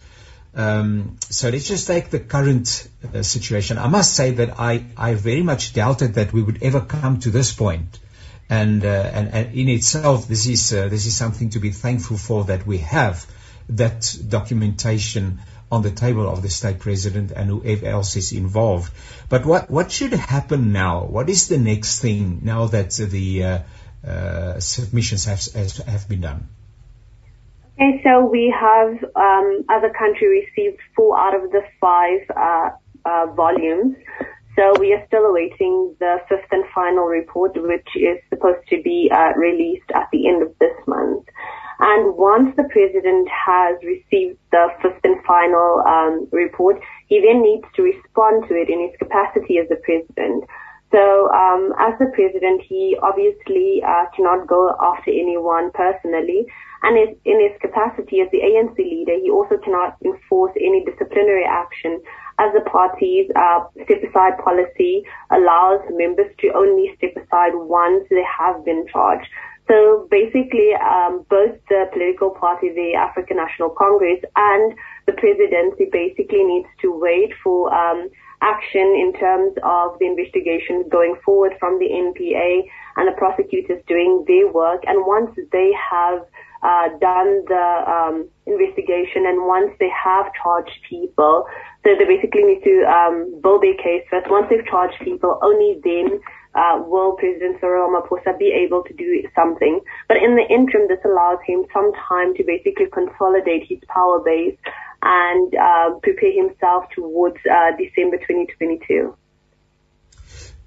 [0.55, 3.79] Um, so let's just take the current uh, situation.
[3.79, 7.31] I must say that I, I very much doubted that we would ever come to
[7.31, 7.99] this point.
[8.51, 12.19] And, uh, and, and in itself, this is, uh, this is something to be thankful
[12.19, 13.25] for that we have
[13.71, 15.39] that documentation
[15.71, 18.93] on the table of the state president and whoever else is involved.
[19.31, 21.05] But what, what should happen now?
[21.07, 23.59] What is the next thing now that the uh,
[24.07, 25.43] uh, submissions have,
[25.87, 26.49] have been done?
[27.75, 32.71] Okay, so we have, um, as a country, received four out of the five uh,
[33.05, 33.97] uh, volumes.
[34.57, 39.11] So we are still awaiting the fifth and final report, which is supposed to be
[39.11, 41.25] uh, released at the end of this month.
[41.81, 46.77] And once the president has received the fifth and final um, report,
[47.09, 50.45] he then needs to respond to it in his capacity as the president.
[50.93, 56.45] So, um, as the president, he obviously uh, cannot go after anyone personally,
[56.83, 62.03] and in his capacity as the ANC leader, he also cannot enforce any disciplinary action
[62.39, 68.25] as the party's uh, step aside policy allows members to only step aside once they
[68.27, 69.29] have been charged.
[69.69, 74.75] So basically, um, both the political party, the African National Congress, and
[75.07, 78.11] the presidency basically needs to wait for um,
[78.43, 82.67] action in terms of the investigation going forward from the NPA
[82.97, 84.83] and the prosecutors doing their work.
[84.87, 86.27] And once they have
[86.63, 91.47] uh, done the um, investigation and once they have charged people,
[91.83, 94.31] so they basically need to um, build their case first.
[94.31, 96.21] Once they've charged people, only then
[96.55, 99.81] uh, will President Cyril Ramaphosa be able to do something.
[100.07, 104.57] But in the interim, this allows him some time to basically consolidate his power base
[105.03, 109.17] and uh, prepare himself towards uh, December 2022.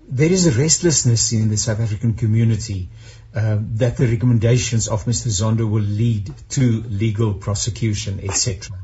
[0.08, 2.89] There is a restlessness in the South African community
[3.35, 5.27] that the recommendations of Mr.
[5.27, 8.77] Zondo will lead to legal prosecution, etc.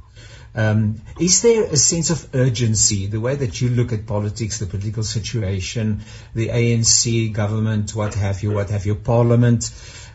[0.53, 4.65] Um, is there a sense of urgency, the way that you look at politics, the
[4.65, 6.01] political situation,
[6.35, 9.71] the ANC government, what have you, what have you, parliament,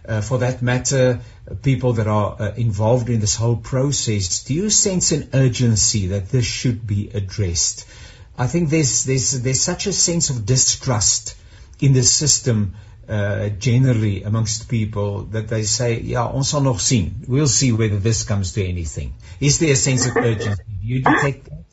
[0.07, 1.21] uh, for that matter,
[1.63, 6.29] people that are uh, involved in this whole process, do you sense an urgency that
[6.29, 7.89] this should be addressed?
[8.37, 11.35] I think there's, there's, there's such a sense of distrust
[11.81, 12.75] in the system
[13.09, 17.25] uh, generally amongst people that they say, yeah, ons nog sien.
[17.29, 19.15] We'll see whether this comes to anything.
[19.41, 20.63] Is there a sense of urgency?
[20.81, 21.65] Do you detect that?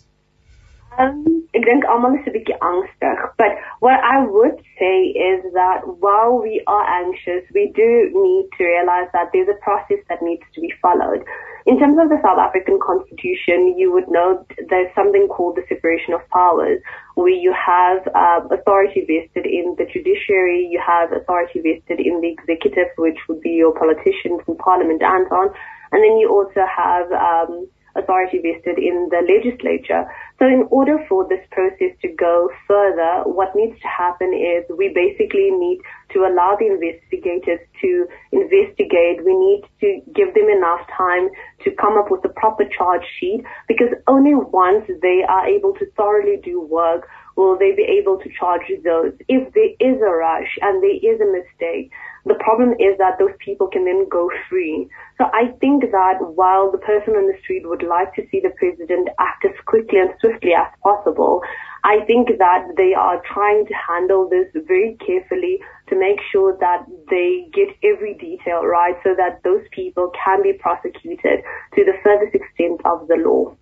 [0.98, 5.88] Um, ek dink almal is 'n bietjie angstig, but what I would say is that
[6.06, 10.46] while we are anxious, we do need to realize that there's a process that needs
[10.54, 11.26] to be followed.
[11.66, 16.14] In terms of the South African Constitution, you would know there's something called the separation
[16.14, 16.82] of powers,
[17.16, 22.28] where you have uh, authority vested in the judiciary, you have authority vested in the
[22.28, 25.48] executive, which would be your politicians and parliament and so on,
[25.94, 30.06] and then you also have um, authority vested in the legislature.
[30.40, 34.90] So in order for this process to go further, what needs to happen is we
[34.90, 35.82] basically need
[36.14, 39.24] to allow the investigators to investigate.
[39.24, 41.30] We need to give them enough time
[41.64, 45.86] to come up with a proper charge sheet because only once they are able to
[45.96, 49.14] thoroughly do work will they be able to charge those.
[49.28, 51.92] If there is a rush and there is a mistake,
[52.26, 54.88] the problem is that those people can then go free.
[55.24, 58.52] So I think that while the person on the street would like to see the
[58.60, 61.40] president act as quickly and swiftly as possible,
[61.82, 66.84] I think that they are trying to handle this very carefully to make sure that
[67.10, 71.40] they get every detail right so that those people can be prosecuted
[71.76, 73.56] to the furthest extent of the law.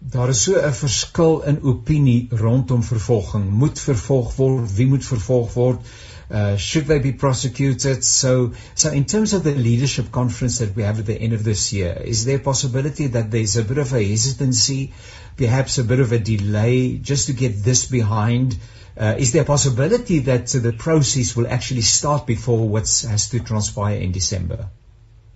[0.00, 3.50] Daar is so 'n verskil in opinie rondom vervolging.
[3.50, 5.80] Moet vervolg word, wie moet vervolg word?
[6.34, 8.02] Uh, should they be prosecuted?
[8.02, 11.44] So, so in terms of the leadership conference that we have at the end of
[11.44, 14.92] this year, is there a possibility that there's a bit of a hesitancy,
[15.36, 18.58] perhaps a bit of a delay, just to get this behind?
[18.98, 23.38] Uh, is there a possibility that the process will actually start before what has to
[23.38, 24.70] transpire in December?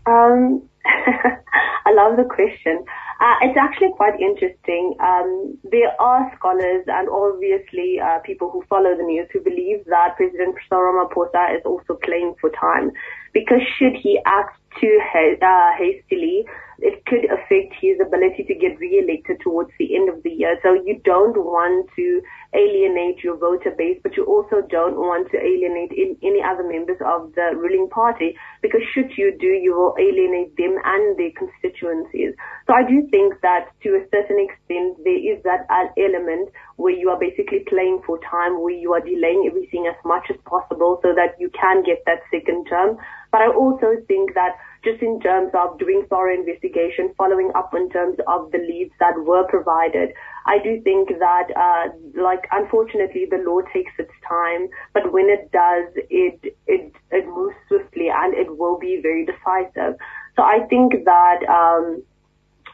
[0.04, 2.84] Um, I love the question.
[3.20, 4.94] Uh, it's actually quite interesting.
[5.00, 10.14] Um, there are scholars and obviously uh, people who follow the news who believe that
[10.16, 12.92] President Ramaphosa is also playing for time
[13.34, 16.46] because should he act too ha- uh, hastily,
[16.78, 20.58] it could affect his ability to get re-elected towards the end of the year.
[20.62, 22.22] So you don't want to
[22.54, 26.98] alienate your voter base, but you also don't want to alienate in, any other members
[27.02, 32.38] of the ruling party because should you do, you will alienate them and their constituencies.
[32.66, 35.66] So I do think that to a certain extent there is that
[35.98, 40.30] element where you are basically playing for time, where you are delaying everything as much
[40.30, 42.96] as possible so that you can get that second term.
[43.34, 44.54] But I also think that
[44.88, 49.14] just in terms of doing thorough investigation, following up in terms of the leads that
[49.24, 50.10] were provided.
[50.46, 51.84] I do think that, uh,
[52.20, 57.56] like, unfortunately, the law takes its time, but when it does, it, it, it moves
[57.68, 59.98] swiftly and it will be very decisive.
[60.36, 62.02] So I think that, um,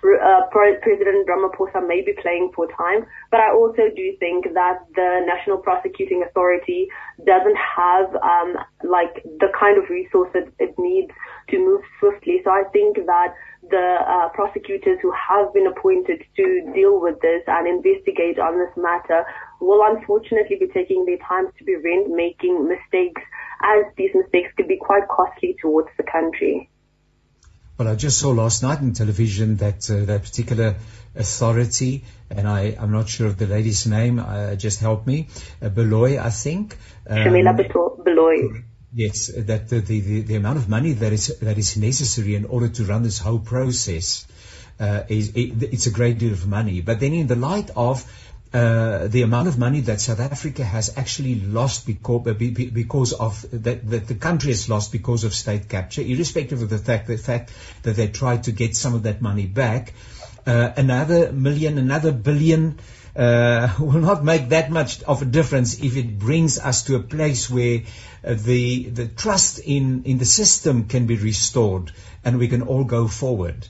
[0.04, 5.24] uh, President Ramaphosa may be playing for time, but I also do think that the
[5.26, 6.88] National Prosecuting Authority
[7.24, 11.10] doesn't have um, like the kind of resources it needs
[11.50, 12.40] to move swiftly.
[12.44, 13.34] So I think that
[13.70, 18.72] the uh, prosecutors who have been appointed to deal with this and investigate on this
[18.76, 19.24] matter
[19.60, 23.22] will unfortunately be taking their time to be rent making mistakes
[23.64, 26.68] as these mistakes could be quite costly towards the country.
[27.76, 30.76] Well, I just saw last night on television that uh, that particular
[31.16, 35.26] authority, and I, I'm not sure of the lady's name, uh, just help me,
[35.60, 36.78] uh, Beloy, I think.
[37.08, 38.62] Um, Shamila Beloy.
[38.92, 42.68] Yes, that the, the, the amount of money that is that is necessary in order
[42.68, 44.24] to run this whole process
[44.78, 46.80] uh, is, it's a great deal of money.
[46.80, 48.04] But then in the light of
[48.54, 53.44] uh, the amount of money that South Africa has actually lost because, uh, because of
[53.50, 57.18] that, that the country has lost because of state capture, irrespective of the fact, the
[57.18, 57.50] fact
[57.82, 59.92] that they tried to get some of that money back,
[60.46, 62.78] uh, another million, another billion
[63.16, 67.00] uh, will not make that much of a difference if it brings us to a
[67.00, 67.82] place where
[68.24, 71.90] uh, the the trust in in the system can be restored
[72.24, 73.66] and we can all go forward.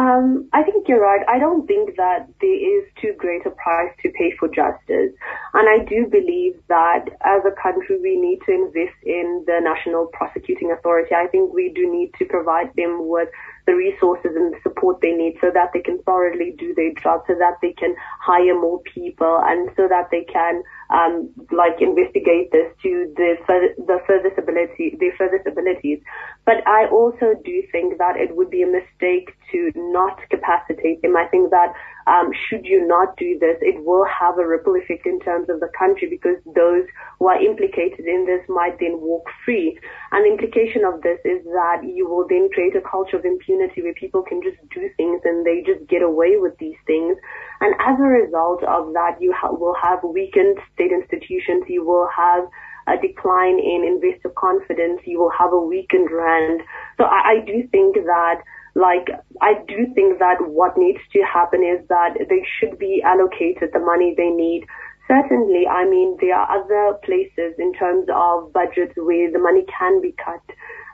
[0.00, 1.20] Um, I think you're right.
[1.28, 5.12] I don't think that there is too great a price to pay for justice.
[5.52, 10.06] And I do believe that as a country, we need to invest in the National
[10.06, 11.14] Prosecuting Authority.
[11.14, 13.28] I think we do need to provide them with
[13.66, 17.24] the resources and the support they need so that they can thoroughly do their job,
[17.26, 22.50] so that they can hire more people and so that they can um, like investigate
[22.50, 23.36] this to the
[23.86, 26.00] the furthest ability, their furthest abilities.
[26.44, 31.16] But I also do think that it would be a mistake to not capacitate them.
[31.16, 31.72] I think that
[32.10, 35.60] um, should you not do this, it will have a ripple effect in terms of
[35.60, 36.82] the country because those
[37.18, 39.78] who are implicated in this might then walk free.
[40.10, 43.82] And the implication of this is that you will then create a culture of impunity
[43.82, 47.16] where people can just do things and they just get away with these things.
[47.60, 51.62] And as a result of that, you ha- will have weakened state institutions.
[51.68, 52.42] You will have
[52.90, 54.98] a decline in investor confidence.
[55.06, 56.62] You will have a weakened rand.
[56.98, 58.42] So I, I do think that
[58.74, 59.08] like
[59.40, 63.80] I do think that what needs to happen is that they should be allocated the
[63.80, 64.66] money they need.
[65.08, 70.00] Certainly, I mean, there are other places in terms of budgets where the money can
[70.00, 70.42] be cut.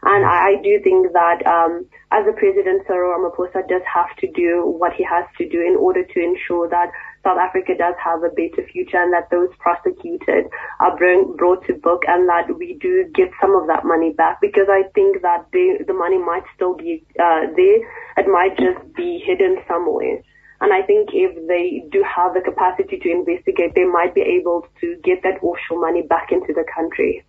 [0.02, 4.62] And I, do think that um, as a president, Cyril Ramaphosa does have to do
[4.64, 6.92] what he has to do in order to ensure that
[7.26, 10.46] South Africa does have a better future and that those prosecuted
[10.78, 14.38] are bring, brought to book and that we do get some of that money back
[14.40, 17.78] because I think that the, the money might still be uh, there.
[18.16, 20.22] It might just be hidden somewhere.
[20.60, 24.64] And I think if they do have the capacity to investigate, they might be able
[24.80, 27.26] to get that offshore money back into the country.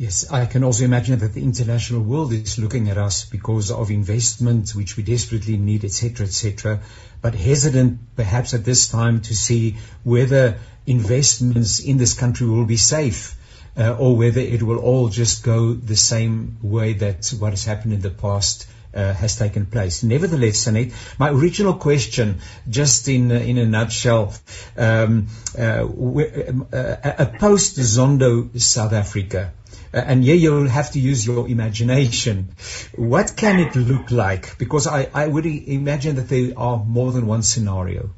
[0.00, 3.90] Yes, I can also imagine that the international world is looking at us because of
[3.90, 6.80] investment, which we desperately need, etc., etc.,
[7.20, 12.78] but hesitant perhaps at this time to see whether investments in this country will be
[12.78, 13.36] safe.
[13.76, 17.92] Uh, or whether it will all just go the same way that what has happened
[17.92, 20.02] in the past uh, has taken place.
[20.02, 24.34] Nevertheless, Sanet, my original question, just in uh, in a nutshell,
[24.76, 29.52] um, uh, uh a post Zondo South Africa
[29.92, 32.48] uh, and here you'll have to use your imagination.
[32.94, 34.56] What can it look like?
[34.58, 38.10] Because I, I would imagine that there are more than one scenario.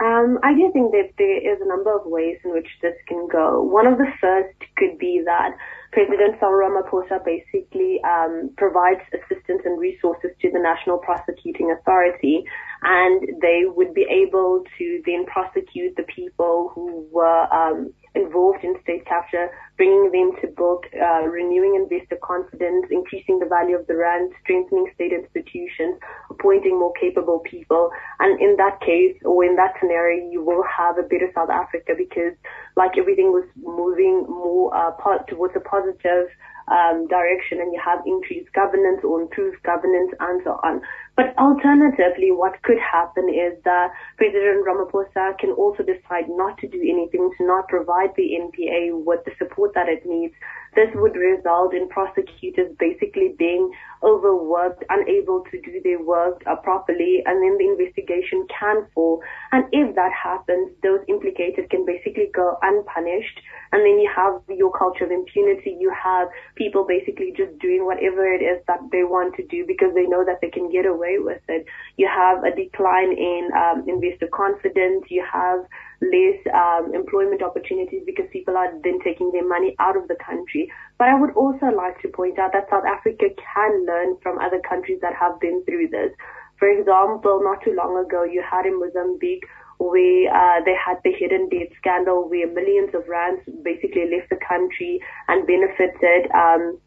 [0.00, 3.28] Um, I do think that there is a number of ways in which this can
[3.30, 3.62] go.
[3.62, 5.56] One of the first could be that
[5.92, 12.44] President Cyril Ramaphosa basically um, provides assistance and resources to the National Prosecuting Authority,
[12.82, 18.76] and they would be able to then prosecute the people who were um, involved in
[18.82, 23.96] state capture, bringing them to book, uh, renewing investor confidence, increasing the value of the
[23.96, 25.98] rand, strengthening state institutions,
[26.30, 27.90] appointing more capable people.
[28.20, 31.92] And in that case, or in that scenario, you will have a better South Africa
[31.96, 32.36] because
[32.76, 34.92] like everything was moving more uh,
[35.28, 36.28] towards a positive
[36.70, 40.80] um, direction and you have increased governance or improved governance and so on.
[41.14, 46.80] But alternatively, what could happen is that President Ramaphosa can also decide not to do
[46.80, 50.32] anything, to not provide the NPA with the support that it needs.
[50.74, 53.70] This would result in prosecutors basically being
[54.02, 59.22] overworked, unable to do their work uh, properly, and then the investigation can fall.
[59.52, 63.40] And if that happens, those implicated can basically go unpunished.
[63.72, 65.76] And then you have your culture of impunity.
[65.80, 69.94] You have people basically just doing whatever it is that they want to do because
[69.94, 71.64] they know that they can get away with it.
[71.96, 75.04] You have a decline in um, investor confidence.
[75.08, 75.64] You have
[76.02, 80.70] less um, employment opportunities because people are then taking their money out of the country.
[80.98, 84.60] But I would also like to point out that South Africa can learn from other
[84.68, 86.12] countries that have been through this.
[86.58, 89.44] For example, not too long ago, you had in Mozambique
[89.78, 94.38] where uh, they had the hidden debt scandal where millions of rands basically left the
[94.46, 96.78] country and benefited um,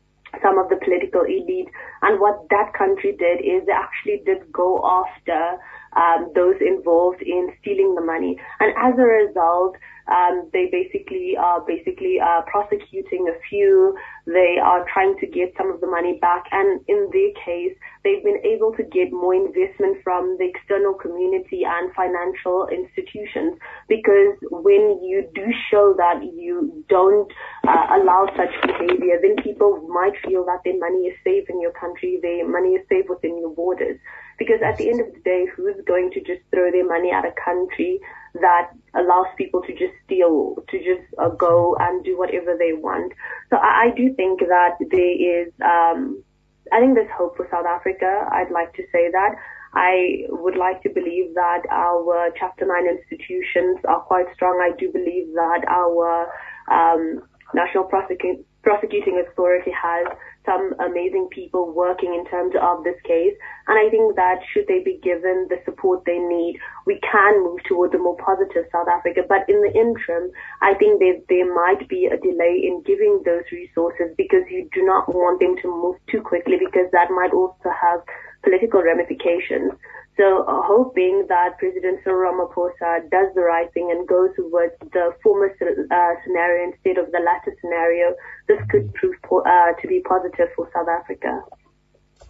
[0.41, 1.67] some of the political elite.
[2.01, 5.59] And what that country did is they actually did go after
[5.95, 8.39] um, those involved in stealing the money.
[8.59, 9.75] And as a result,
[10.07, 13.95] um, they basically are basically uh, prosecuting a few.
[14.25, 18.23] They are trying to get some of the money back, and in their case, they've
[18.23, 23.57] been able to get more investment from the external community and financial institutions.
[23.87, 27.31] Because when you do show that you don't
[27.67, 31.71] uh, allow such behavior, then people might feel that their money is safe in your
[31.71, 33.99] country their money is safe within your borders.
[34.37, 37.25] Because at the end of the day, who's going to just throw their money at
[37.25, 37.99] a country
[38.35, 43.13] that allows people to just steal, to just uh, go and do whatever they want?
[43.49, 46.23] So I, I do think that there is, um,
[46.71, 48.27] I think there's hope for South Africa.
[48.31, 49.35] I'd like to say that.
[49.75, 54.59] I would like to believe that our Chapter 9 institutions are quite strong.
[54.63, 56.31] I do believe that our
[56.71, 57.21] um,
[57.53, 60.07] National Prosecuting, Prosecuting Authority has
[60.45, 63.33] some amazing people working in terms of this case.
[63.67, 67.59] And I think that should they be given the support they need, we can move
[67.67, 69.21] towards a more positive South Africa.
[69.27, 70.31] But in the interim,
[70.61, 74.85] I think there, there might be a delay in giving those resources because you do
[74.85, 78.01] not want them to move too quickly because that might also have
[78.43, 79.73] political ramifications.
[80.17, 85.11] So uh, hoping that President Cyril Ramaphosa does the right thing and goes towards the
[85.21, 88.15] former uh, scenario instead of the latter scenario,
[88.47, 91.43] this could prove po- uh, to be positive for South Africa.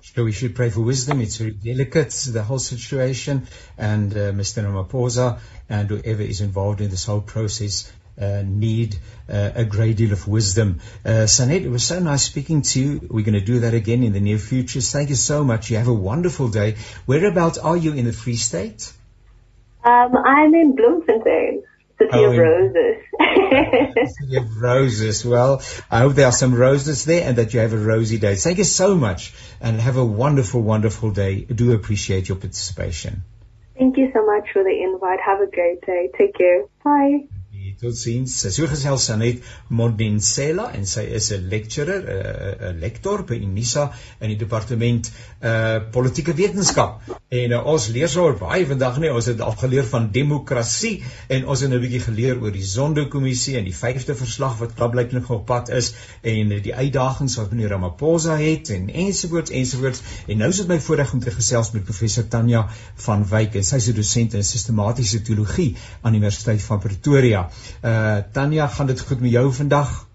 [0.02, 1.22] So we should pray for wisdom.
[1.22, 3.48] It's very delicate, the whole situation.
[3.78, 4.64] And uh, Mr.
[4.64, 8.96] Ramaphosa and whoever is involved in this whole process uh, need
[9.30, 10.80] uh, a great deal of wisdom.
[11.04, 13.08] Uh, Sanet, it was so nice speaking to you.
[13.10, 14.82] We're going to do that again in the near future.
[14.82, 15.70] Thank you so much.
[15.70, 16.76] You have a wonderful day.
[17.06, 18.92] Whereabouts are you in the Free State?
[19.84, 21.64] Um, I'm in Bloemfontein.
[21.98, 22.98] City oh, of Roses.
[24.20, 25.26] City of Roses.
[25.26, 28.36] Well, I hope there are some roses there and that you have a rosy day.
[28.36, 31.46] Thank you so much and have a wonderful, wonderful day.
[31.50, 33.24] I do appreciate your participation.
[33.78, 35.20] Thank you so much for the invite.
[35.22, 36.10] Have a great day.
[36.18, 36.66] Take care.
[36.84, 37.28] Bye.
[37.86, 38.36] Totsiens.
[38.56, 44.34] So gesels Sanet Mondensela en sy is 'n lecturer, 'n 'n lektor by Unisa in
[44.34, 45.12] die departement
[45.42, 47.02] uh politieke wetenskap.
[47.30, 49.12] En uh, ons leer so baie vandag nie.
[49.12, 53.58] Ons het al geleer van demokrasie en ons het 'n bietjie geleer oor die Zondo-kommissie
[53.58, 57.70] en die vyfde verslag wat klaarblyklik op pad is en uh, die uitdagings wat meneer
[57.70, 60.02] Ramaphosa het en ensovoorts ensovoorts.
[60.28, 62.68] En nou is dit my voorreg om te gesels met professor Tanya
[63.08, 67.50] van Wyk en sy is 'n dosent in sistematiese teologie aan die Universiteit van Pretoria.
[67.84, 70.08] Uh Tanya, gaan dit goed met jou vandag?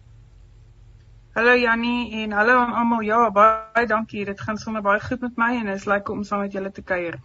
[1.33, 3.01] Hallo Jannie en hallo aan almal.
[3.01, 4.25] Ja, baie dankie.
[4.25, 6.71] Dit gaan sommer baie goed met my en dit is lekker om saam met julle
[6.71, 7.21] te kuier.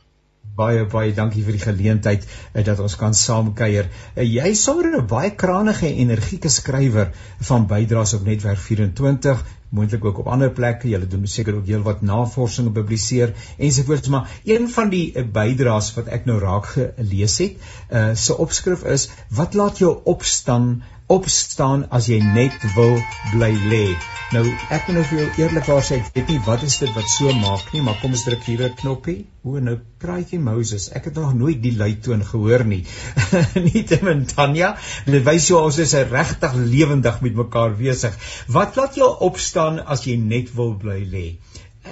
[0.56, 3.90] Baie baie dankie vir die geleentheid uh, dat ons kan saam kuier.
[4.16, 7.12] Uh, jy is sommer 'n baie krangige en energieke skrywer
[7.50, 9.44] van bydraes op Netwerk 24
[9.76, 10.90] moontlik ook op ander plekke.
[10.90, 16.08] Julle doen seker ook heelwat navorsing publiseer ensovoorts, maar een van die uh, bydraes wat
[16.08, 17.58] ek nou raak gelees het,
[17.92, 22.96] uh se opskrif is wat laat jou opstaan opstaan as jy net wil
[23.32, 23.86] bly lê.
[24.34, 24.42] Nou
[24.74, 27.34] ek moet nou vir jou eerlikwaar sê ek weet nie wat is dit wat so
[27.38, 29.28] maak nie, maar kom ons druk hier 'n knoppie.
[29.44, 30.90] O, nou praatjie Moses.
[30.90, 32.82] Ek het nog nooit die luitoon gehoor nie.
[33.68, 34.76] nie te min Tanya,
[35.06, 38.18] dit wys jou ons is regtig lewendig met mekaar besig.
[38.48, 41.28] Wat laat jou opstaan as jy net wil bly lê?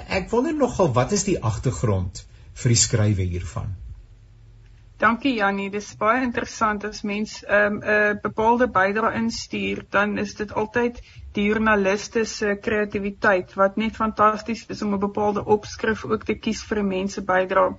[0.08, 3.83] Ek wonder nogal wat is die agtergrond vir die skrywe hiervan?
[5.04, 10.32] Dankie Jannie, dis baie interessant as mens 'n um, 'n bepaalde bydrae instuur, dan is
[10.38, 11.00] dit altyd
[11.36, 16.64] die joernaliste se kreatiwiteit wat net fantasties is om 'n bepaalde opskrif ook te kies
[16.70, 17.76] vir 'n mens se bydrae.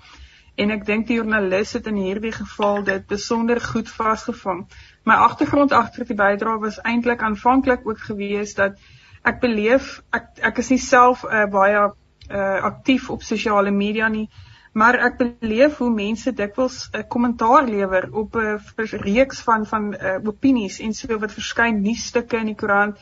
[0.56, 4.66] En ek dink die joernalis het in hierdie geval dit besonder goed vasgevang.
[5.04, 8.78] My agtergrond agter die bydrae was eintlik aanvanklik ook gewees dat
[9.24, 11.90] ek beleef ek ek is nie self uh, baie
[12.30, 14.30] uh, aktief op sosiale media nie
[14.76, 19.66] maar ek beleef hoe mense dikwels 'n uh, kommentaar lewer op 'n uh, reeks van
[19.66, 22.98] van uh, opinies en so wat verskyn nuusstukke in die koerant.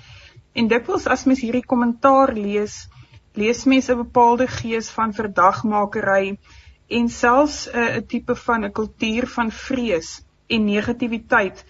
[0.53, 2.75] En dikwels as mens hierdie kommentaar lees
[3.33, 6.37] lees mense 'n bepaalde gees van verdagmakery
[6.87, 11.65] en selfs 'n uh, tipe van 'n kultuur van vrees en negativiteit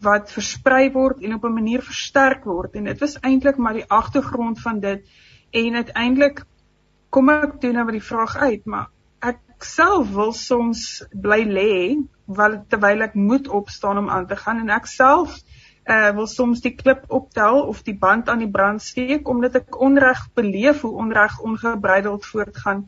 [0.00, 2.74] wat versprei word en op 'n manier versterk word.
[2.74, 5.02] En dit was eintlik maar die agtergrond van dit.
[5.50, 6.44] En uiteindelik
[7.10, 8.88] kom ek toe nou met die vraag uit maar
[9.58, 11.72] ek self wil soms bly lê
[12.70, 14.60] terwyl ek moet opstaan om aan te gaan.
[14.62, 18.82] En ek self uh, wil soms die klip optel of die band aan die brand
[18.84, 22.86] steek omdat ek onreg beleef hoe onreg ongebreideld voortgaan.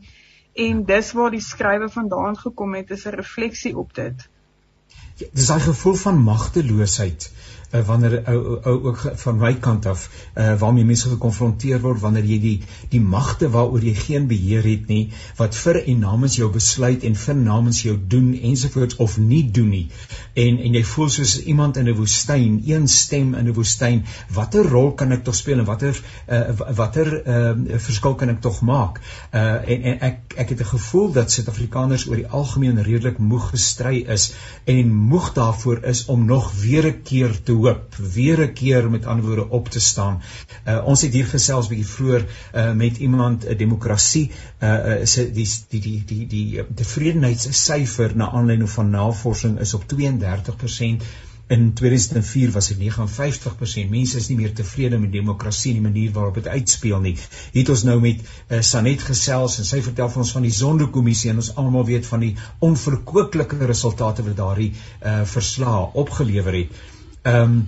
[0.55, 4.29] En dis waar die skrywe vandaan gekom het is 'n refleksie op dit.
[5.19, 7.31] Ja, dis daai gevoel van magteloosheid
[7.73, 12.25] uh, wanneer ou uh, ook van my kant af uh, waarmee mense gekonfronteer word wanneer
[12.25, 12.57] jy die
[12.89, 17.15] die magte waaroor jy geen beheer het nie wat vir en namens jou besluit en
[17.15, 19.87] vir namens jou doen ensovoorts of nie doen nie.
[20.33, 24.03] En en jy voel soos iemand in 'n woestyn een stem in 'n woestyn
[24.33, 25.95] watter rol kan ek tog speel en watter
[26.27, 26.41] uh,
[26.75, 29.01] watter uh, verskil kan ek tog maak?
[29.33, 33.49] Uh, en en ek ek het 'n gevoel dat Suid-Afrikaners oor die algemeen redelik moeg
[33.49, 34.33] gestry is
[34.65, 39.05] en moeg daarvoor is om nog weer 'n keer te hoop weer 'n keer met
[39.05, 40.21] ander woorde op te staan.
[40.65, 44.31] Uh ons het hier gesels bietjie vroeër uh met iemand 'n uh, demokrasie
[44.61, 51.03] uh is die die die die die tevredenheidssyfer na aanleiding van navorsing is op 32%
[51.51, 53.89] In 2004 was dit 59%.
[53.89, 57.17] Mense is nie meer tevrede met demokrasie en die manier waarop dit uitspeel nie.
[57.51, 61.33] Het ons nou met uh, Sanet gesels en sy vertel vir ons van die Sonderkommissie
[61.33, 62.31] en ons almal weet van die
[62.69, 66.81] onverkoopelike resultate wat daardie uh, verslae opgelewer het.
[67.23, 67.67] Ehm um,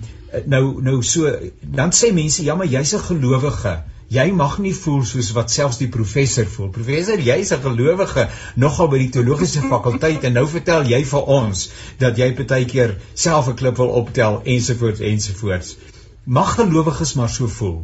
[0.50, 1.30] nou nou so
[1.60, 3.74] dan sê mense ja maar jy's 'n gelowige
[4.14, 6.70] jy mag nie voel soos wat selfs die professor voel.
[6.74, 11.70] Professor, jy's 'n gelowige nogal by die teologiese fakulteit en nou vertel jy vir ons
[11.98, 15.76] dat jy baie keer self 'n klip wil optel ensovoorts ensovoorts.
[16.24, 17.82] Mag gelowiges maar so voel.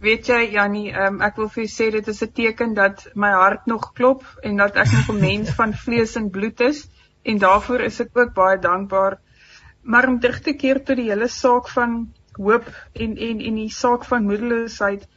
[0.00, 3.30] Weet jy Jannie, um, ek wil vir jou sê dit is 'n teken dat my
[3.30, 6.88] hart nog klop en dat ek nog 'n mens van vlees en bloed is
[7.22, 9.18] en daarvoor is ek ook baie dankbaar.
[9.82, 13.70] Maar om terug te keer tot die hele saak van hoop en en en die
[13.70, 15.08] saak van moedeloosheid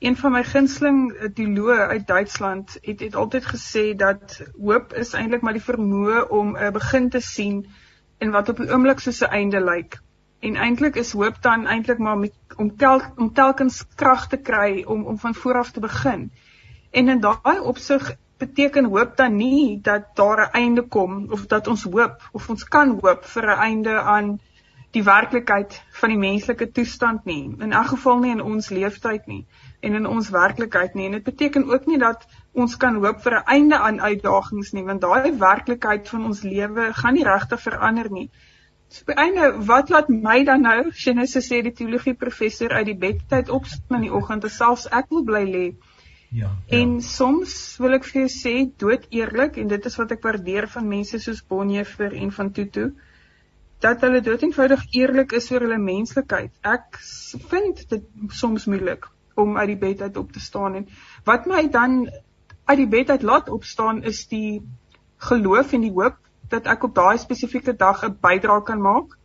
[0.00, 1.00] Een van my gunsteling
[1.36, 6.54] teoloë uit Duitsland het het altyd gesê dat hoop is eintlik maar die vermoë om
[6.56, 7.66] 'n begin te sien
[8.18, 9.98] in wat op die oomblik soos 'n einde lyk.
[10.40, 14.82] En eintlik is hoop dan eintlik maar met, om tel, om telkens krag te kry
[14.82, 16.32] om om van voor af te begin.
[16.90, 21.66] En in daai opsig beteken hoop dan nie dat daar 'n einde kom of dat
[21.66, 24.38] ons hoop of ons kan hoop vir 'n einde aan
[24.96, 27.54] die werklikheid van die menslike toestand nie.
[27.58, 29.46] In elk geval nie in ons lewenstyd nie
[29.80, 33.36] en in ons werklikheid nie en dit beteken ook nie dat ons kan hoop vir
[33.38, 38.10] 'n einde aan uitdagings nie want daai werklikheid van ons lewe gaan nie regtig verander
[38.10, 38.30] nie.
[38.88, 42.98] So by einde wat laat my dan nou Genesis sê die teologie professor uit die
[42.98, 45.66] bedtyd opstaan in die oggend en selfs ek wil bly lê.
[46.30, 46.78] Ja, ja.
[46.78, 50.68] En soms wil ek vir jou sê dood eerlik en dit is wat ek waardeer
[50.70, 52.92] van mense soos Bonhoeffer en van Tutu
[53.82, 56.52] dat hulle dood eenvoudig eerlik is oor hulle menslikheid.
[56.62, 57.00] Ek
[57.50, 58.04] vind dit
[58.36, 59.08] soms moeilik
[59.40, 60.86] om uit die bed uit op te staan en
[61.24, 62.04] wat my dan
[62.70, 64.60] uit die bed uit laat opstaan is die
[65.30, 66.20] geloof en die hoop
[66.52, 69.16] dat ek op daai spesifieke dag 'n bydrae kan maak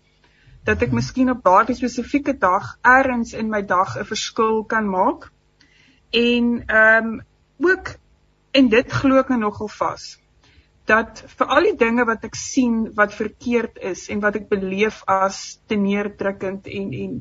[0.65, 5.31] dat ek miskien op daardie spesifieke dag eers in my dag 'n verskil kan maak
[6.23, 7.23] en ehm um,
[7.65, 7.95] ook
[8.51, 10.05] en dit glo ek nogal vas
[10.89, 15.01] dat vir al die dinge wat ek sien wat verkeerd is en wat ek beleef
[15.09, 17.17] as te neerdrukkend en en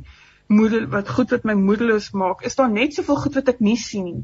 [0.52, 3.78] moedel wat goed wat my moedeloos maak, is daar net soveel goed wat ek nie
[3.80, 4.22] sien nie.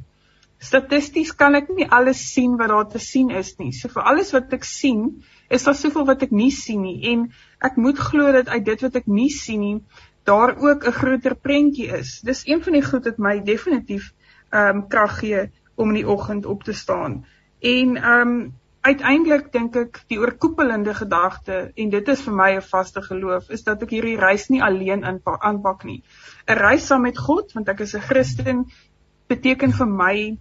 [0.60, 3.70] Statisties kan ek nie alles sien wat daar te sien is nie.
[3.72, 7.30] So vir alles wat ek sien, is daar soveel wat ek nie sien nie en
[7.64, 9.78] ek moet glo dat uit dit wat ek nie sien nie,
[10.28, 12.20] daar ook 'n groter prentjie is.
[12.20, 14.12] Dis een van die goed wat my definitief
[14.50, 17.24] ehm um, krag gee om in die oggend op te staan.
[17.58, 22.68] En ehm um, uiteindelik dink ek die oorkoepelende gedagte en dit is vir my 'n
[22.68, 26.02] vaste geloof is dat ek hierdie reis nie alleen aanpak nie.
[26.48, 28.64] 'n Reis saam met God want ek is 'n Christen
[29.28, 30.38] beteken vir my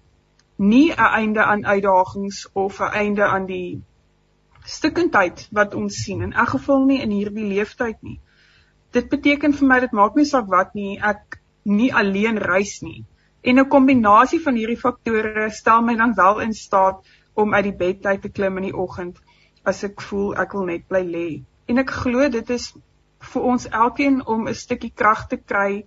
[0.55, 3.81] nie 'n einde aan uitdagings of 'n einde aan die
[4.63, 8.19] stukkendheid wat ons sien in elk geval nie in hierdie leeftyd nie.
[8.91, 13.05] Dit beteken vir my dit maak nie saak wat nie ek nie alleen reis nie.
[13.41, 17.75] En 'n kombinasie van hierdie faktore stel my dan wel in staat om uit die
[17.75, 19.19] bed uit te klim in die oggend
[19.63, 21.29] as ek voel ek wil net bly lê.
[21.65, 22.73] En ek glo dit is
[23.31, 25.85] vir ons elkeen om 'n stukkie krag te kry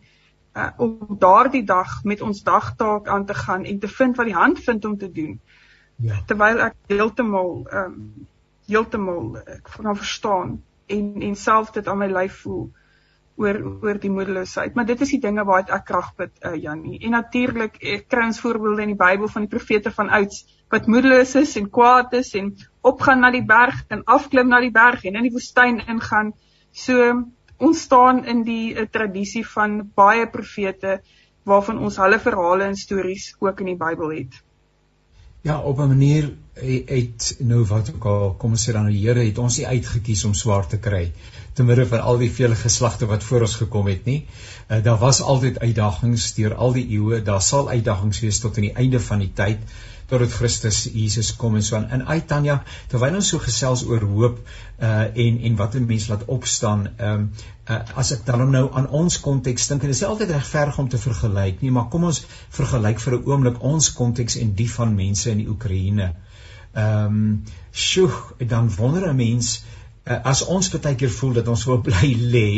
[0.57, 4.37] uh, om daardie dag met ons dagtaak aan te gaan en te vind wat die
[4.37, 5.41] hand vind om te doen.
[5.97, 6.21] Ja.
[6.27, 8.29] Terwyl ek heeltemal ehm um,
[8.67, 12.71] heeltemal ek kan verstaan en en self dit aan my lyf voel
[13.41, 14.75] oor oor die moedeloosheid.
[14.75, 16.99] Maar dit is die dinge waar ek krag put, uh, Jannie.
[17.07, 17.79] En natuurlik
[18.09, 21.69] kry ons voorbeelde in die Bybel van die profete van ouds wat moedeloos is en
[21.69, 25.35] kwaad is en opgaan na die berg en afklim na die berg en in die
[25.35, 26.33] woestyn ingaan.
[26.73, 27.11] So
[27.63, 31.01] ons staan in die uh, tradisie van baie profete
[31.49, 34.41] waarvan ons hulle verhale en stories ook in die Bybel het.
[35.43, 36.33] Ja, op 'n manier
[36.87, 40.25] het nou wat ook al kom ons sê dan die Here het ons nie uitgekies
[40.25, 41.13] om swaar te kry
[41.53, 44.27] te midde van al die vele geslagte wat voor ons gekom het nie.
[44.69, 47.23] Uh, daar was altyd uitdagings deur al die eeue.
[47.23, 49.59] Daar sal uitdagings wees tot aan die einde van die tyd
[50.07, 51.89] totdat Christus Jesus kom en so aan.
[51.91, 54.39] En uit Tanya, terwyl ons so gesels oor hoop
[54.83, 57.31] uh en en wat 'n mens laat opstaan, ehm um,
[57.71, 60.89] uh, as ek dan nou aan ons konteks dink en dit is altyd regverdig om
[60.89, 64.95] te vergelyk, nie, maar kom ons vergelyk vir 'n oomblik ons konteks en die van
[64.95, 66.13] mense in die Oekraïne.
[66.73, 69.63] Ehm um, sjoe, dan wonder 'n mens
[70.05, 72.49] uh, as ons baie keer voel dat ons wil bly lê,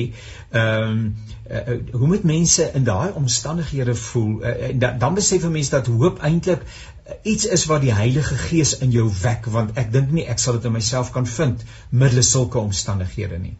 [0.50, 1.14] ehm um,
[1.50, 4.40] uh, hoe moet mense in daai omstandighede voel?
[4.40, 8.36] Uh, dan, dan besef 'n mens dat hoop eintlik uh, iets is wat die Heilige
[8.36, 11.64] Gees in jou wek, want ek dink nie ek sal dit in myself kan vind
[11.90, 13.56] middels sulke omstandighede nie.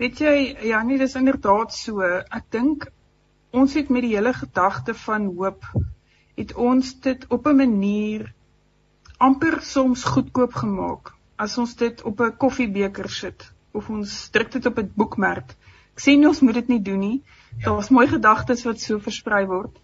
[0.00, 0.36] Weet jy,
[0.68, 2.04] ja, nee, dis inderdaad so.
[2.04, 2.88] Ek dink
[3.56, 5.64] ons het met die hele gedagte van hoop
[6.36, 8.32] het ons dit op 'n manier
[9.16, 14.66] amper soms goedkoop gemaak as ons dit op 'n koffiebeker sit of ons druk dit
[14.66, 15.56] op 'n boekmerk.
[15.94, 17.22] Ek sê nie ons moet dit nie doen nie.
[17.58, 17.64] Ja.
[17.64, 19.78] Daar's mooi gedagtes wat so versprei word.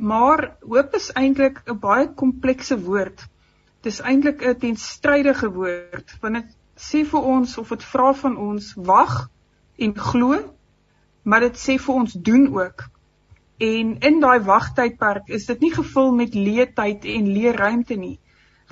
[0.00, 3.26] Maar hoop is eintlik 'n baie komplekse woord.
[3.84, 8.72] Dis eintlik 'n teenstrydige woord want dit sê vir ons of dit vra van ons
[8.76, 9.28] wag
[9.76, 10.38] en glo,
[11.22, 12.86] maar dit sê vir ons doen ook.
[13.60, 18.16] En in daai wagtydperk is dit nie gevul met leë tyd en leë ruimte nie.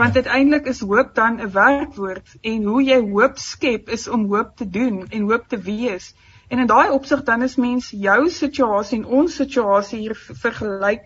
[0.01, 0.23] Want ja.
[0.23, 4.71] uiteindelik is hoop dan 'n werkwoord en hoe jy hoop skep is om hoop te
[4.71, 6.15] doen en hoop te wees.
[6.49, 11.05] En in daai opsig dan is mens jou situasie en ons situasie hier vergelyk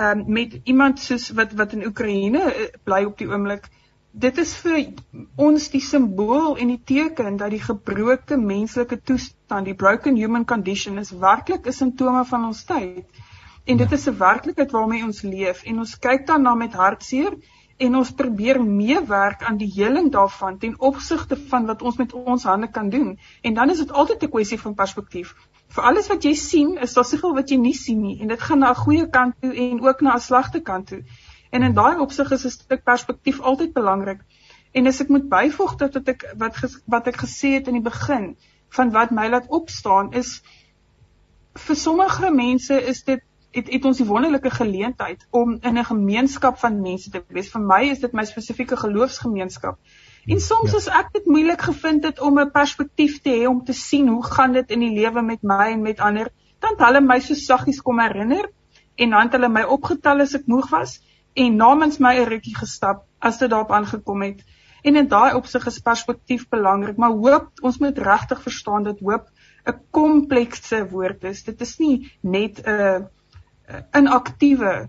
[0.00, 3.68] um, met iemand soos wat wat in Oekraïne uh, bly op die oomblik.
[4.10, 4.80] Dit is vir
[5.38, 10.98] ons die simbool en die teken dat die gebroke menslike toestand, die broken human condition
[10.98, 13.06] is werklik 'n simptome van ons tyd.
[13.64, 13.96] En dit ja.
[13.96, 17.36] is 'n werklikheid waarmee ons leef en ons kyk daarna met hartseer
[17.80, 22.44] en ons probeer meewerk aan die heling daarvan ten opsigte van wat ons met ons
[22.44, 23.14] hande kan doen.
[23.40, 25.34] En dan is dit altyd 'n kwessie van perspektief.
[25.68, 28.42] Vir alles wat jy sien, is daar seker wat jy nie sien nie en dit
[28.42, 31.02] gaan na 'n goeie kant toe en ook na 'n slegte kant toe.
[31.50, 34.20] En in daai opsig is 'n stuk perspektief altyd belangrik.
[34.72, 36.56] En as ek moet byvoeg tot wat ek wat
[36.86, 38.36] wat ek gesê het in die begin
[38.68, 40.42] van wat my laat opstaan is
[41.54, 46.58] vir sommige mense is dit het het ons die wonderlike geleentheid om in 'n gemeenskap
[46.58, 47.50] van mense te wees.
[47.50, 49.78] Vir my is dit my spesifieke geloofsgemeenskap.
[50.26, 50.76] En soms ja.
[50.76, 54.24] as ek dit moeilik gevind het om 'n perspektief te hê om te sien hoe
[54.24, 57.34] gaan dit in die lewe met my en met ander, dan het hulle my so
[57.34, 58.50] saggies kom herinner
[58.96, 61.00] en dan het hulle my opgetel as ek moeg was
[61.34, 64.44] en namens my 'n rukkie gestap as dit daarop aangekom het.
[64.82, 69.28] En in daai opsig is perspektief belangrik, maar hoop ons moet regtig verstaan dat hoop
[69.66, 71.44] 'n komplekse woord is.
[71.44, 73.00] Dit is nie net 'n uh,
[73.96, 74.88] inaktiewe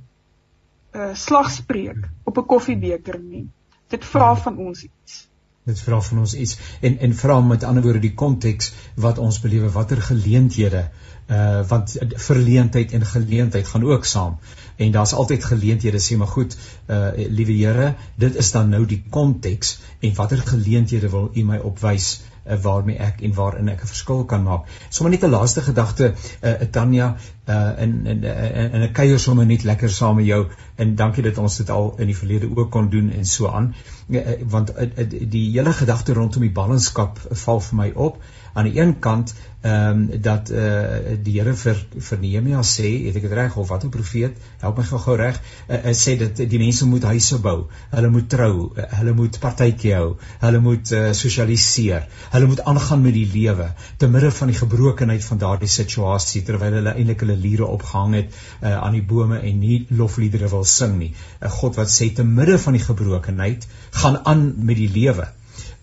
[0.92, 3.48] uh, slagspreuk op 'n koffiebeker nie.
[3.88, 5.28] Dit vra van ons iets.
[5.64, 9.40] Dit vra van ons iets en en vra met ander woorde die konteks wat ons
[9.40, 10.90] belewe, watter geleenthede
[11.32, 11.94] uh want
[12.26, 14.40] verleentheid en geleentheid gaan ook saam
[14.76, 16.58] en daar's altyd geleenthede sê maar goed
[16.88, 21.58] uh liewe Here dit is dan nou die konteks en watter geleenthede wil u my
[21.58, 22.10] opwys
[22.48, 24.68] uh, waarmee ek en waarin ek 'n verskil kan maak.
[24.90, 27.16] Sommige net 'n laaste gedagte uh, Tanya
[27.50, 31.38] uh in in in 'n kuier sommer net lekker saam met jou en dankie dat
[31.38, 33.74] ons dit al in die verlede ook kon doen en so aan.
[34.10, 34.86] Uh, want uh,
[35.30, 38.18] die hele gedagte rondom die ballingskap val vir my op.
[38.54, 41.78] Aan die een kant ehm um, dat eh uh, die Here vir
[42.08, 45.38] vir Nehemia sê, het ek dit reg of wat 'n profeet, help my gou-gou reg,
[45.70, 49.38] uh, uh, sê dat die mense moet huise bou, hulle moet trou, uh, hulle moet
[49.40, 54.48] partytjie hou, hulle moet uh, sosialiseer, hulle moet aangaan met die lewe te midde van
[54.48, 58.34] die gebrokenheid van daardie situasie terwyl hulle eintlik hulle liere opgehang het
[58.64, 61.14] uh, aan die bome en nie lofliedere wil sing nie.
[61.14, 65.28] 'n uh, God wat sê te midde van die gebrokenheid gaan aan met die lewe.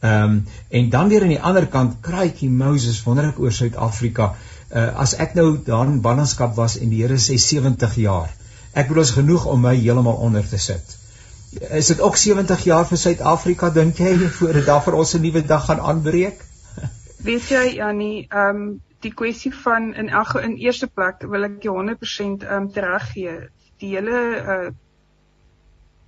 [0.01, 4.35] Ehm um, en dan weer aan die ander kant kraaitjie Moses wonderlik oor Suid-Afrika.
[4.71, 8.31] Uh as ek nou daar in ballingskap was en die Here sê 70 jaar.
[8.73, 10.97] Ek bedoel is genoeg om my heeltemal onder te sit.
[11.71, 15.43] Is dit ook 70 jaar vir Suid-Afrika dink jy voordat daar vir ons 'n nuwe
[15.43, 16.45] dag gaan aanbreek?
[17.25, 21.63] Weet jy Annie, ehm um, die kwessie van in elk in eerste plek wil ek
[21.63, 23.49] jou 100% ehm um, teruggee.
[23.83, 24.21] Die hele
[24.59, 24.71] uh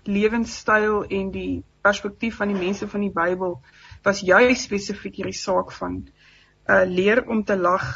[0.05, 3.59] lewenstyl en die perspektief van die mense van die Bybel
[4.05, 6.03] was juis spesifiek hierdie saak van
[6.69, 7.87] uh leer om te lag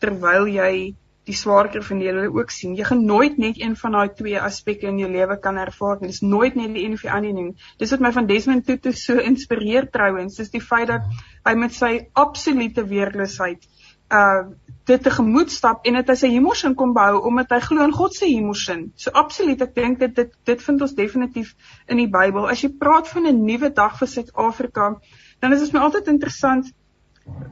[0.00, 2.74] terwyl jy die swaarker van die lewe ook sien.
[2.76, 6.10] Jy gaan nooit net een van daai twee aspekte in jou lewe kan ervaar nie.
[6.12, 7.46] Dis nooit net die een of die ander nie.
[7.80, 11.08] Dis wat my van Desmond Tutu so inspireer trouens, is die feit dat
[11.48, 13.64] hy met sy absolute weerloosheid
[14.12, 14.44] uh
[14.84, 18.14] dit tegemoet stap en dit as 'n hemosin kom behou omdat hy glo in God
[18.14, 18.92] se hemosin.
[18.96, 21.54] So absoluut, ek dink dit dit dit vind ons definitief
[21.88, 22.48] in die Bybel.
[22.48, 25.00] As jy praat van 'n nuwe dag vir Suid-Afrika,
[25.40, 26.72] dan is dit my altyd interessant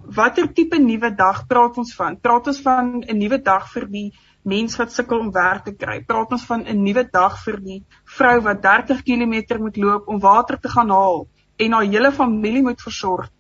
[0.04, 2.18] watter tipe nuwe dag praat ons van?
[2.20, 4.12] Praat ons van 'n nuwe dag vir die
[4.44, 6.04] mens wat sukkel om werk te kry?
[6.04, 10.20] Praat ons van 'n nuwe dag vir die vrou wat 30 km moet loop om
[10.20, 11.26] water te gaan haal
[11.56, 13.30] en haar hele familie moet versorg?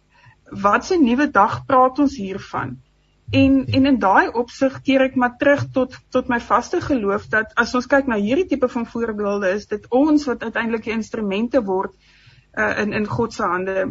[0.50, 2.78] Wat 'n nuwe dag praat ons hiervan?
[3.32, 7.54] En en in daai opsig keer ek maar terug tot tot my vaste geloof dat
[7.62, 11.62] as ons kyk na hierdie tipe van voorbeelde is dit ons wat uiteindelik die instrumente
[11.64, 13.86] word uh, in in God se hande.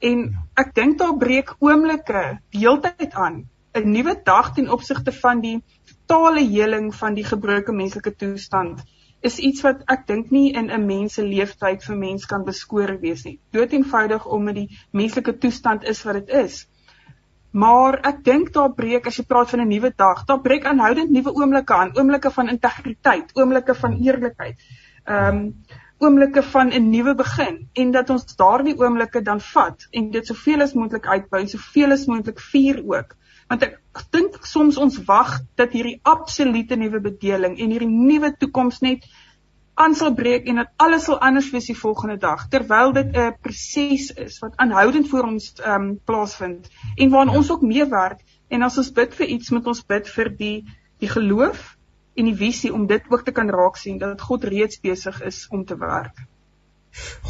[0.00, 0.22] En
[0.62, 2.22] ek dink daar breek oomblikke
[2.56, 3.44] deeltyd aan
[3.76, 5.58] 'n nuwe dag ten opsigte van die
[6.06, 8.80] totale heling van die gebroke menslike toestand
[9.20, 12.96] is iets wat ek dink nie in 'n mens se lewenstyd vir mens kan beskoor
[13.00, 13.38] wees nie.
[13.52, 16.66] Dood eenvoudig omdat die menslike toestand is wat dit is.
[17.56, 21.10] Maar ek dink daar breek as jy praat van 'n nuwe dag, daar breek aanhoudend
[21.10, 24.60] nuwe oomblikke aan, oomblikke van integriteit, oomblikke van eerlikheid.
[25.04, 25.54] Ehm um,
[26.04, 30.60] oomblikke van 'n nuwe begin en dat ons daardie oomblikke dan vat en dit soveel
[30.60, 33.16] as moontlik uitbou soveel as moontlik vier ook.
[33.48, 33.80] Want ek
[34.10, 39.06] dink soms ons wag dat hierdie absolute nuwe bedeling en hierdie nuwe toekoms net
[39.76, 43.36] aan sal breek en dat alles sal anders wees die volgende dag terwyl dit 'n
[43.40, 47.38] proses is wat aanhoudend voor ons ehm um, plaasvind en waaraan ja.
[47.38, 50.56] ons ook meewerk en as ons bid vir iets moet ons bid vir die
[50.98, 51.76] die geloof
[52.16, 55.46] en die visie om dit ook te kan raak sien dat God reeds besig is
[55.50, 56.24] om te werk.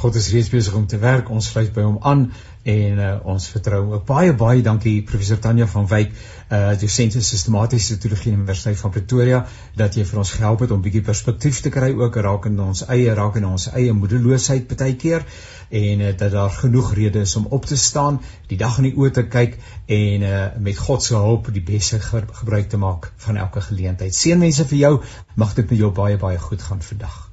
[0.00, 1.30] God is reeds besig om te werk.
[1.30, 2.28] Ons sluit by hom aan
[2.66, 6.14] en uh, ons vertrou ook baie baie dankie professor Tanya van Wyk,
[6.50, 9.44] uh dosent in sistematiese teologie Universiteit van Pretoria
[9.78, 13.14] dat jy vir ons gehelp het om bietjie perspektief te kry ook rakende ons eie
[13.14, 15.22] rakende ons eie moedeloosheid baie keer
[15.70, 18.94] en uh, dat daar genoeg redes is om op te staan, die dag in die
[18.98, 23.36] oë te kyk en uh met God se hulp die beste gebruik te maak van
[23.36, 24.14] elke geleentheid.
[24.14, 24.92] Seënwense vir jou.
[25.34, 27.25] Mag dit met jou baie baie goed gaan vandag.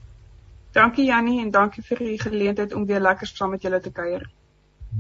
[0.74, 4.24] Dankie Jannie en dankie vir die geleentheid om weer lekker saam met julle te kuier.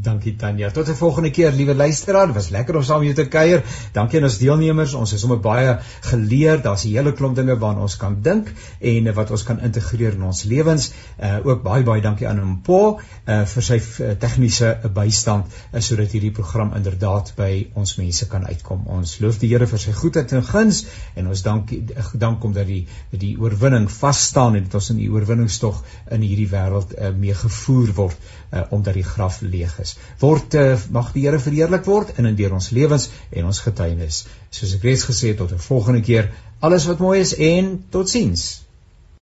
[0.01, 0.71] Dankie Tanya.
[0.71, 2.25] Tot 'n volgende keer, liewe luisteraar.
[2.25, 3.63] Dit was lekker om saam met jou te kuier.
[3.91, 4.93] Dankie aan ons deelnemers.
[4.93, 6.61] Ons is sommer baie geleer.
[6.61, 10.23] Daar's 'n hele klomp dinge waaraan ons kan dink en wat ons kan integreer in
[10.23, 10.91] ons lewens.
[11.21, 16.11] Uh ook baie baie dankie aan Mpo uh vir sy uh, tegniese bystand uh, sodat
[16.11, 18.87] hierdie program inderdaad by ons mense kan uitkom.
[18.87, 20.85] Ons loof die Here vir sy goedheid en guns
[21.15, 24.97] en ons dankie dank hom dat die die oorwinning vas staan en dit ons in
[24.97, 28.17] die oorwinningstog in hierdie wêreld uh, mee gevoer word
[28.53, 29.95] uh, omdat die graf leeg is.
[30.19, 34.25] Word uh, mag die Here verheerlik word in en deur ons lewens en ons getuienis.
[34.49, 36.31] Soos ek reeds gesê het tot 'n volgende keer.
[36.59, 38.62] Alles wat mooi is en totsiens.